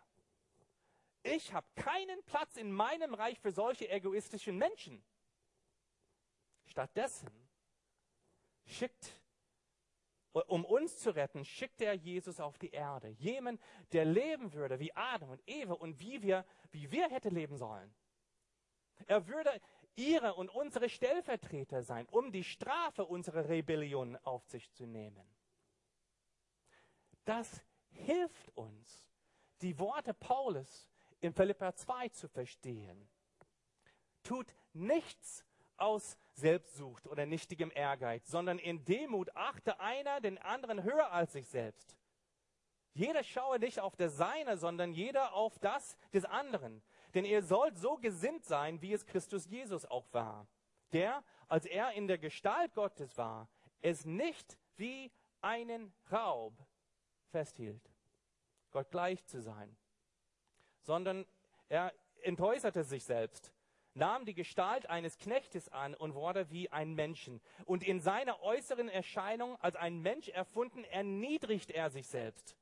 Ich 1.22 1.52
habe 1.54 1.68
keinen 1.76 2.20
Platz 2.24 2.56
in 2.56 2.72
meinem 2.72 3.14
Reich 3.14 3.38
für 3.38 3.52
solche 3.52 3.88
egoistischen 3.88 4.58
Menschen. 4.58 5.04
Stattdessen 6.66 7.30
schickt, 8.64 9.20
um 10.32 10.64
uns 10.64 10.98
zu 10.98 11.14
retten, 11.14 11.44
schickt 11.44 11.80
er 11.80 11.92
Jesus 11.92 12.40
auf 12.40 12.58
die 12.58 12.70
Erde. 12.70 13.10
Jemand, 13.10 13.60
der 13.92 14.04
leben 14.04 14.52
würde 14.52 14.80
wie 14.80 14.92
Adam 14.96 15.30
und 15.30 15.42
Eva 15.46 15.74
und 15.74 16.00
wie 16.00 16.22
wir, 16.22 16.44
wie 16.72 16.90
wir 16.90 17.08
hätte 17.08 17.28
leben 17.28 17.56
sollen. 17.56 17.94
Er 19.06 19.28
würde 19.28 19.60
ihre 19.96 20.34
und 20.34 20.48
unsere 20.48 20.88
Stellvertreter 20.88 21.82
sein, 21.82 22.06
um 22.10 22.32
die 22.32 22.44
Strafe 22.44 23.04
unserer 23.04 23.48
Rebellion 23.48 24.16
auf 24.24 24.44
sich 24.46 24.70
zu 24.72 24.86
nehmen. 24.86 25.26
Das 27.24 27.62
hilft 27.90 28.48
uns, 28.56 29.10
die 29.60 29.78
Worte 29.78 30.14
Paulus 30.14 30.88
in 31.20 31.32
Philippa 31.32 31.74
2 31.74 32.08
zu 32.08 32.28
verstehen. 32.28 33.08
Tut 34.22 34.54
nichts 34.72 35.44
aus 35.76 36.16
Selbstsucht 36.34 37.06
oder 37.06 37.26
nichtigem 37.26 37.70
Ehrgeiz, 37.74 38.28
sondern 38.28 38.58
in 38.58 38.84
Demut 38.84 39.34
achte 39.36 39.78
einer 39.80 40.20
den 40.20 40.38
anderen 40.38 40.82
höher 40.82 41.12
als 41.12 41.32
sich 41.32 41.48
selbst. 41.48 41.96
Jeder 42.94 43.24
schaue 43.24 43.58
nicht 43.58 43.80
auf 43.80 43.96
das 43.96 44.16
Seine, 44.16 44.56
sondern 44.58 44.92
jeder 44.92 45.32
auf 45.32 45.58
das 45.58 45.96
des 46.12 46.24
anderen. 46.24 46.82
Denn 47.14 47.24
ihr 47.24 47.42
sollt 47.42 47.78
so 47.78 47.96
gesinnt 47.96 48.44
sein, 48.44 48.80
wie 48.80 48.92
es 48.92 49.06
Christus 49.06 49.46
Jesus 49.46 49.84
auch 49.84 50.06
war, 50.12 50.46
der, 50.92 51.22
als 51.48 51.66
er 51.66 51.92
in 51.92 52.06
der 52.06 52.18
Gestalt 52.18 52.74
Gottes 52.74 53.16
war, 53.18 53.48
es 53.80 54.04
nicht 54.04 54.58
wie 54.76 55.10
einen 55.40 55.92
Raub 56.10 56.54
festhielt, 57.30 57.90
Gott 58.70 58.90
gleich 58.90 59.24
zu 59.26 59.42
sein, 59.42 59.76
sondern 60.80 61.26
er 61.68 61.92
entäußerte 62.22 62.84
sich 62.84 63.04
selbst, 63.04 63.52
nahm 63.94 64.24
die 64.24 64.34
Gestalt 64.34 64.88
eines 64.88 65.18
Knechtes 65.18 65.68
an 65.68 65.94
und 65.94 66.14
wurde 66.14 66.50
wie 66.50 66.70
ein 66.70 66.94
Menschen. 66.94 67.40
Und 67.66 67.82
in 67.82 68.00
seiner 68.00 68.40
äußeren 68.42 68.88
Erscheinung 68.88 69.56
als 69.60 69.76
ein 69.76 70.00
Mensch 70.00 70.28
erfunden, 70.28 70.84
erniedrigt 70.84 71.70
er 71.70 71.90
sich 71.90 72.06
selbst 72.06 72.56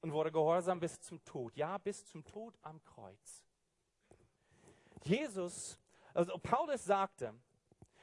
und 0.00 0.12
wurde 0.12 0.30
gehorsam 0.30 0.80
bis 0.80 1.00
zum 1.00 1.24
Tod. 1.24 1.56
Ja, 1.56 1.78
bis 1.78 2.04
zum 2.04 2.24
Tod 2.24 2.58
am 2.62 2.82
Kreuz. 2.84 3.47
Jesus, 5.04 5.78
also 6.14 6.38
Paulus 6.38 6.84
sagte, 6.84 7.34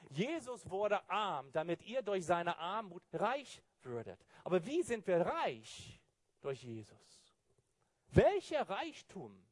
Jesus 0.09 0.69
wurde 0.69 1.07
arm, 1.09 1.51
damit 1.51 1.81
ihr 1.83 2.01
durch 2.01 2.25
seine 2.25 2.57
Armut 2.57 3.03
reich 3.13 3.61
würdet. 3.81 4.23
Aber 4.43 4.65
wie 4.65 4.81
sind 4.81 5.05
wir 5.07 5.21
reich? 5.21 5.99
Durch 6.41 6.63
Jesus. 6.63 7.35
Welcher 8.11 8.69
Reichtum 8.69 9.45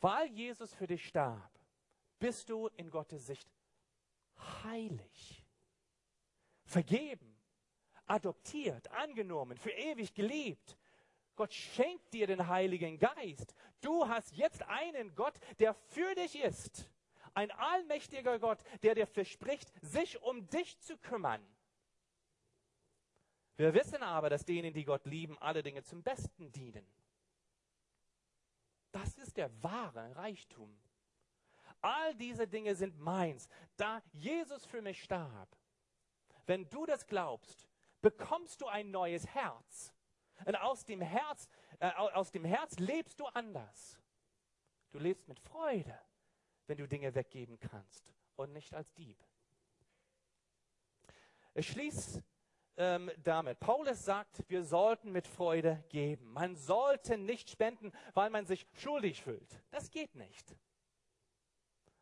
weil 0.00 0.30
Jesus 0.32 0.74
für 0.74 0.86
dich 0.86 1.06
starb, 1.06 1.50
bist 2.18 2.48
du 2.48 2.68
in 2.76 2.90
Gottes 2.90 3.26
Sicht 3.26 3.48
heilig, 4.64 5.44
vergeben, 6.64 7.36
adoptiert, 8.06 8.90
angenommen, 8.90 9.58
für 9.58 9.70
ewig 9.70 10.14
geliebt. 10.14 10.78
Gott 11.40 11.54
schenkt 11.54 12.12
dir 12.12 12.26
den 12.26 12.48
Heiligen 12.48 12.98
Geist. 12.98 13.54
Du 13.80 14.06
hast 14.06 14.36
jetzt 14.36 14.60
einen 14.64 15.14
Gott, 15.14 15.32
der 15.58 15.72
für 15.72 16.14
dich 16.14 16.38
ist. 16.38 16.90
Ein 17.32 17.50
allmächtiger 17.50 18.38
Gott, 18.38 18.58
der 18.82 18.94
dir 18.94 19.06
verspricht, 19.06 19.72
sich 19.80 20.20
um 20.20 20.46
dich 20.50 20.78
zu 20.80 20.98
kümmern. 20.98 21.40
Wir 23.56 23.72
wissen 23.72 24.02
aber, 24.02 24.28
dass 24.28 24.44
denen, 24.44 24.74
die 24.74 24.84
Gott 24.84 25.06
lieben, 25.06 25.38
alle 25.38 25.62
Dinge 25.62 25.82
zum 25.82 26.02
Besten 26.02 26.52
dienen. 26.52 26.86
Das 28.92 29.16
ist 29.16 29.38
der 29.38 29.50
wahre 29.62 30.14
Reichtum. 30.16 30.78
All 31.80 32.14
diese 32.16 32.46
Dinge 32.46 32.74
sind 32.74 32.98
meins, 32.98 33.48
da 33.78 34.02
Jesus 34.12 34.66
für 34.66 34.82
mich 34.82 35.02
starb. 35.02 35.56
Wenn 36.44 36.68
du 36.68 36.84
das 36.84 37.06
glaubst, 37.06 37.66
bekommst 38.02 38.60
du 38.60 38.66
ein 38.66 38.90
neues 38.90 39.26
Herz. 39.26 39.94
Und 40.44 40.56
aus 40.56 40.84
dem 40.84 41.00
Herz, 41.00 41.48
äh, 41.78 41.90
aus 41.90 42.30
dem 42.30 42.44
Herz 42.44 42.78
lebst 42.78 43.20
du 43.20 43.26
anders. 43.26 43.98
Du 44.90 44.98
lebst 44.98 45.28
mit 45.28 45.38
Freude, 45.38 45.98
wenn 46.66 46.78
du 46.78 46.88
Dinge 46.88 47.14
weggeben 47.14 47.58
kannst 47.60 48.12
und 48.36 48.52
nicht 48.52 48.74
als 48.74 48.92
Dieb. 48.94 49.22
Es 51.54 51.66
schließt 51.66 52.22
ähm, 52.76 53.10
damit. 53.22 53.60
Paulus 53.60 54.04
sagt, 54.04 54.44
wir 54.48 54.64
sollten 54.64 55.12
mit 55.12 55.26
Freude 55.26 55.84
geben. 55.88 56.32
Man 56.32 56.56
sollte 56.56 57.18
nicht 57.18 57.50
spenden, 57.50 57.92
weil 58.14 58.30
man 58.30 58.46
sich 58.46 58.66
schuldig 58.72 59.22
fühlt. 59.22 59.62
Das 59.70 59.90
geht 59.90 60.14
nicht. 60.14 60.56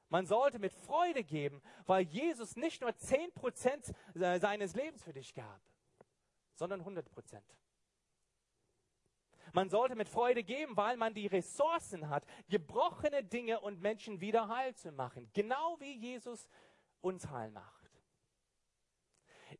Man 0.09 0.27
sollte 0.27 0.59
mit 0.59 0.73
Freude 0.73 1.23
geben, 1.23 1.61
weil 1.85 2.03
Jesus 2.03 2.57
nicht 2.57 2.81
nur 2.81 2.91
10% 2.91 3.93
seines 4.39 4.75
Lebens 4.75 5.03
für 5.03 5.13
dich 5.13 5.35
gab, 5.35 5.61
sondern 6.55 6.81
100%. 6.83 7.05
Man 9.53 9.71
sollte 9.71 9.95
mit 9.95 10.09
Freude 10.09 10.43
geben, 10.43 10.77
weil 10.77 10.97
man 10.97 11.15
die 11.15 11.27
Ressourcen 11.27 12.09
hat, 12.09 12.25
gebrochene 12.49 13.25
Dinge 13.25 13.61
und 13.61 13.81
Menschen 13.81 14.21
wieder 14.21 14.49
heil 14.49 14.75
zu 14.75 14.93
machen. 14.93 15.31
Genau 15.33 15.79
wie 15.81 15.97
Jesus 15.97 16.49
uns 17.01 17.29
heil 17.29 17.51
macht. 17.51 17.91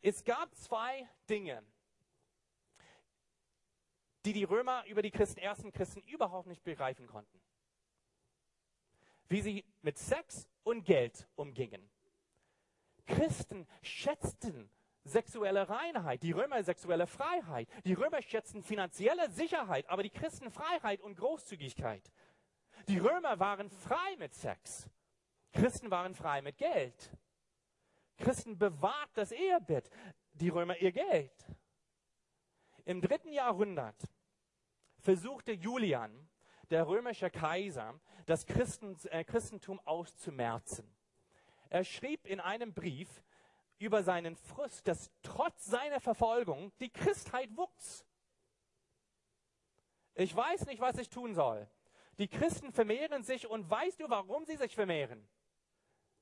Es 0.03 0.25
gab 0.25 0.55
zwei 0.55 1.09
Dinge, 1.29 1.65
die 4.25 4.33
die 4.33 4.45
Römer 4.45 4.85
über 4.87 5.03
die 5.03 5.11
Christen, 5.11 5.41
ersten 5.41 5.73
Christen 5.73 6.03
überhaupt 6.03 6.49
nicht 6.49 6.63
begreifen 6.63 7.07
konnten. 7.07 7.41
Wie 9.29 9.41
sie 9.41 9.65
mit 9.83 9.99
Sex 9.99 10.49
und 10.63 10.85
Geld 10.85 11.29
umgingen. 11.35 11.91
Christen 13.07 13.67
schätzten 13.83 14.71
sexuelle 15.05 15.69
Reinheit, 15.69 16.23
die 16.23 16.33
Römer 16.33 16.63
sexuelle 16.63 17.07
Freiheit, 17.07 17.69
die 17.85 17.95
Römer 17.95 18.23
schätzten 18.23 18.63
finanzielle 18.63 19.31
Sicherheit, 19.31 19.89
aber 19.89 20.03
die 20.03 20.11
Christen 20.11 20.51
Freiheit 20.51 21.01
und 21.01 21.17
Großzügigkeit. 21.17 22.13
Die 22.89 22.99
Römer 22.99 23.39
waren 23.39 23.71
frei 23.71 24.17
mit 24.19 24.35
Sex, 24.35 24.89
Christen 25.53 25.91
waren 25.91 26.15
frei 26.15 26.43
mit 26.43 26.59
Geld. 26.59 27.11
Christen 28.19 28.59
bewahrt 28.59 29.11
das 29.15 29.31
Ehebett, 29.31 29.91
die 30.33 30.49
Römer 30.49 30.77
ihr 30.79 30.93
Geld. 30.93 31.47
Im 32.85 33.01
dritten 33.01 33.33
Jahrhundert 33.33 34.03
versuchte 34.99 35.53
Julian, 35.53 36.29
der 36.71 36.87
römische 36.87 37.31
Kaiser, 37.31 37.99
das 38.27 38.45
äh, 38.45 39.25
Christentum 39.25 39.81
auszumerzen. 39.85 40.95
Er 41.71 41.85
schrieb 41.85 42.27
in 42.27 42.41
einem 42.41 42.75
Brief 42.75 43.23
über 43.79 44.03
seinen 44.03 44.37
Frust, 44.37 44.87
dass 44.89 45.11
trotz 45.23 45.65
seiner 45.67 46.01
Verfolgung 46.01 46.73
die 46.81 46.91
Christheit 46.91 47.57
wuchs. 47.57 48.05
Ich 50.15 50.35
weiß 50.35 50.67
nicht, 50.67 50.81
was 50.81 50.99
ich 50.99 51.09
tun 51.09 51.35
soll. 51.35 51.69
Die 52.19 52.29
Christen 52.29 52.73
vermehren 52.73 53.23
sich 53.23 53.47
und 53.47 53.71
weißt 53.71 54.01
du, 54.01 54.11
warum 54.11 54.45
sie 54.45 54.57
sich 54.57 54.75
vermehren? 54.75 55.29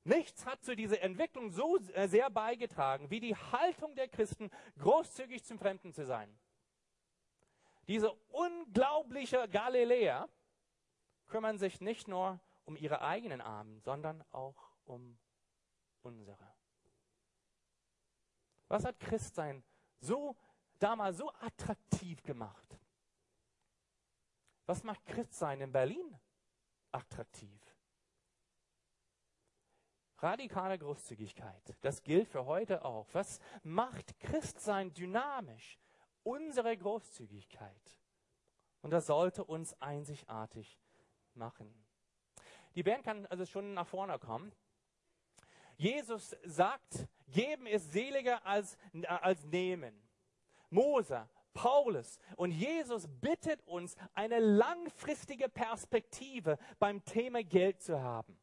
Nichts 0.03 0.45
hat 0.45 0.63
zu 0.63 0.75
dieser 0.75 1.01
Entwicklung 1.01 1.49
so 1.49 1.77
äh, 1.93 2.07
sehr 2.07 2.29
beigetragen, 2.29 3.09
wie 3.09 3.19
die 3.19 3.35
Haltung 3.35 3.95
der 3.95 4.07
Christen, 4.07 4.49
großzügig 4.77 5.43
zum 5.43 5.57
Fremden 5.59 5.91
zu 5.91 6.05
sein. 6.05 6.39
Diese 7.87 8.13
unglaubliche 8.29 9.49
Galiläer 9.49 10.29
kümmern 11.27 11.57
sich 11.57 11.81
nicht 11.81 12.07
nur 12.07 12.39
um 12.65 12.77
ihre 12.77 13.01
eigenen 13.01 13.41
Armen, 13.41 13.81
sondern 13.81 14.23
auch 14.31 14.71
um 14.85 15.17
unsere. 16.03 16.56
Was 18.67 18.83
hat 18.85 18.99
Christsein 18.99 19.63
so 19.99 20.35
damals 20.79 21.17
so 21.17 21.31
attraktiv 21.41 22.21
gemacht? 22.23 22.79
Was 24.65 24.83
macht 24.83 25.05
Christsein 25.05 25.61
in 25.61 25.71
Berlin 25.71 26.19
attraktiv? 26.91 27.61
Radikale 30.19 30.79
Großzügigkeit, 30.79 31.77
das 31.81 32.01
gilt 32.01 32.27
für 32.27 32.45
heute 32.45 32.83
auch. 32.83 33.07
Was 33.13 33.39
macht 33.63 34.19
Christsein 34.19 34.91
dynamisch? 34.93 35.77
Unsere 36.23 36.75
Großzügigkeit. 36.75 37.97
Und 38.81 38.91
das 38.91 39.05
sollte 39.05 39.43
uns 39.43 39.79
einzigartig 39.79 40.79
machen. 41.35 41.71
Die 42.75 42.83
Band 42.83 43.03
kann 43.03 43.25
also 43.27 43.45
schon 43.45 43.73
nach 43.73 43.87
vorne 43.87 44.19
kommen. 44.19 44.51
Jesus 45.77 46.35
sagt, 46.43 47.07
geben 47.27 47.67
ist 47.67 47.91
seliger 47.91 48.45
als, 48.45 48.77
als 49.07 49.43
nehmen. 49.45 49.93
Mose, 50.69 51.29
Paulus 51.53 52.19
und 52.35 52.51
Jesus 52.51 53.07
bittet 53.07 53.65
uns, 53.67 53.95
eine 54.13 54.39
langfristige 54.39 55.49
Perspektive 55.49 56.57
beim 56.79 57.03
Thema 57.05 57.43
Geld 57.43 57.81
zu 57.81 58.01
haben. 58.01 58.39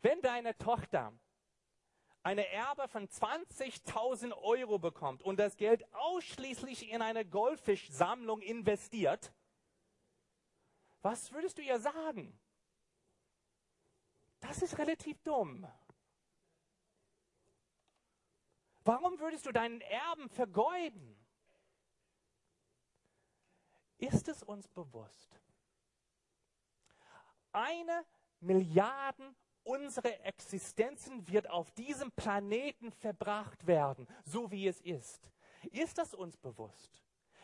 Wenn 0.00 0.20
deine 0.20 0.56
Tochter 0.56 1.12
eine 2.22 2.46
Erbe 2.48 2.88
von 2.88 3.08
20.000 3.08 4.32
Euro 4.32 4.78
bekommt 4.78 5.22
und 5.22 5.38
das 5.38 5.56
Geld 5.56 5.84
ausschließlich 5.92 6.90
in 6.90 7.02
eine 7.02 7.26
Goldfischsammlung 7.26 8.40
investiert, 8.40 9.32
was 11.02 11.32
würdest 11.32 11.58
du 11.58 11.62
ihr 11.62 11.78
sagen? 11.78 12.38
Das 14.40 14.62
ist 14.62 14.78
relativ 14.78 15.20
dumm. 15.22 15.66
Warum 18.84 19.18
würdest 19.18 19.46
du 19.46 19.52
deinen 19.52 19.80
Erben 19.80 20.28
vergeuden? 20.28 21.16
Ist 23.98 24.28
es 24.28 24.42
uns 24.42 24.68
bewusst? 24.68 25.40
Eine 27.52 28.04
Milliarden 28.40 29.34
unsere 29.64 30.20
Existenzen 30.20 31.26
wird 31.28 31.48
auf 31.48 31.70
diesem 31.72 32.12
Planeten 32.12 32.92
verbracht 32.92 33.66
werden, 33.66 34.06
so 34.24 34.50
wie 34.50 34.68
es 34.68 34.80
ist. 34.82 35.30
Ist 35.72 35.98
das 35.98 36.14
uns 36.14 36.36
bewusst? 36.36 37.02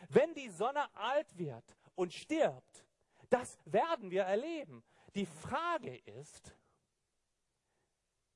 Wenn 0.09 0.33
die 0.33 0.49
Sonne 0.49 0.93
alt 0.95 1.37
wird 1.37 1.75
und 1.95 2.13
stirbt, 2.13 2.85
das 3.29 3.57
werden 3.65 4.11
wir 4.11 4.23
erleben. 4.23 4.83
Die 5.15 5.25
Frage 5.25 5.97
ist, 5.97 6.55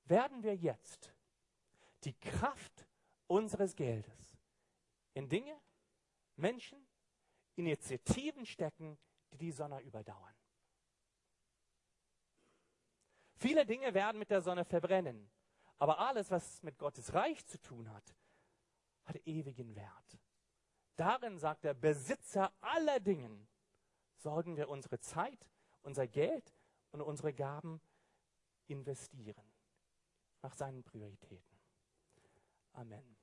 werden 0.05 0.43
wir 0.43 0.55
jetzt 0.55 1.13
die 2.03 2.13
Kraft 2.13 2.87
unseres 3.27 3.75
Geldes 3.75 4.37
in 5.13 5.29
Dinge, 5.29 5.59
Menschen, 6.35 6.87
Initiativen 7.55 8.45
stecken, 8.45 8.97
die 9.31 9.37
die 9.37 9.51
Sonne 9.51 9.81
überdauern? 9.81 10.35
Viele 13.37 13.65
Dinge 13.65 13.93
werden 13.93 14.17
mit 14.17 14.29
der 14.29 14.41
Sonne 14.41 14.65
verbrennen. 14.65 15.29
Aber 15.77 15.99
alles, 15.99 16.31
was 16.31 16.63
mit 16.63 16.77
Gottes 16.77 17.13
Reich 17.13 17.45
zu 17.45 17.59
tun 17.61 17.91
hat, 17.91 18.15
hat 19.03 19.17
ewigen 19.27 19.75
Wert. 19.75 20.19
Darin 20.95 21.37
sagt 21.37 21.65
der 21.65 21.73
Besitzer 21.73 22.53
aller 22.61 22.99
Dinge, 22.99 23.45
sollten 24.17 24.55
wir 24.55 24.69
unsere 24.69 24.99
Zeit, 24.99 25.49
unser 25.81 26.07
Geld 26.07 26.55
und 26.91 27.01
unsere 27.01 27.33
Gaben 27.33 27.81
investieren. 28.67 29.51
Nach 30.41 30.53
seinen 30.53 30.83
Prioritäten. 30.83 31.59
Amen. 32.73 33.14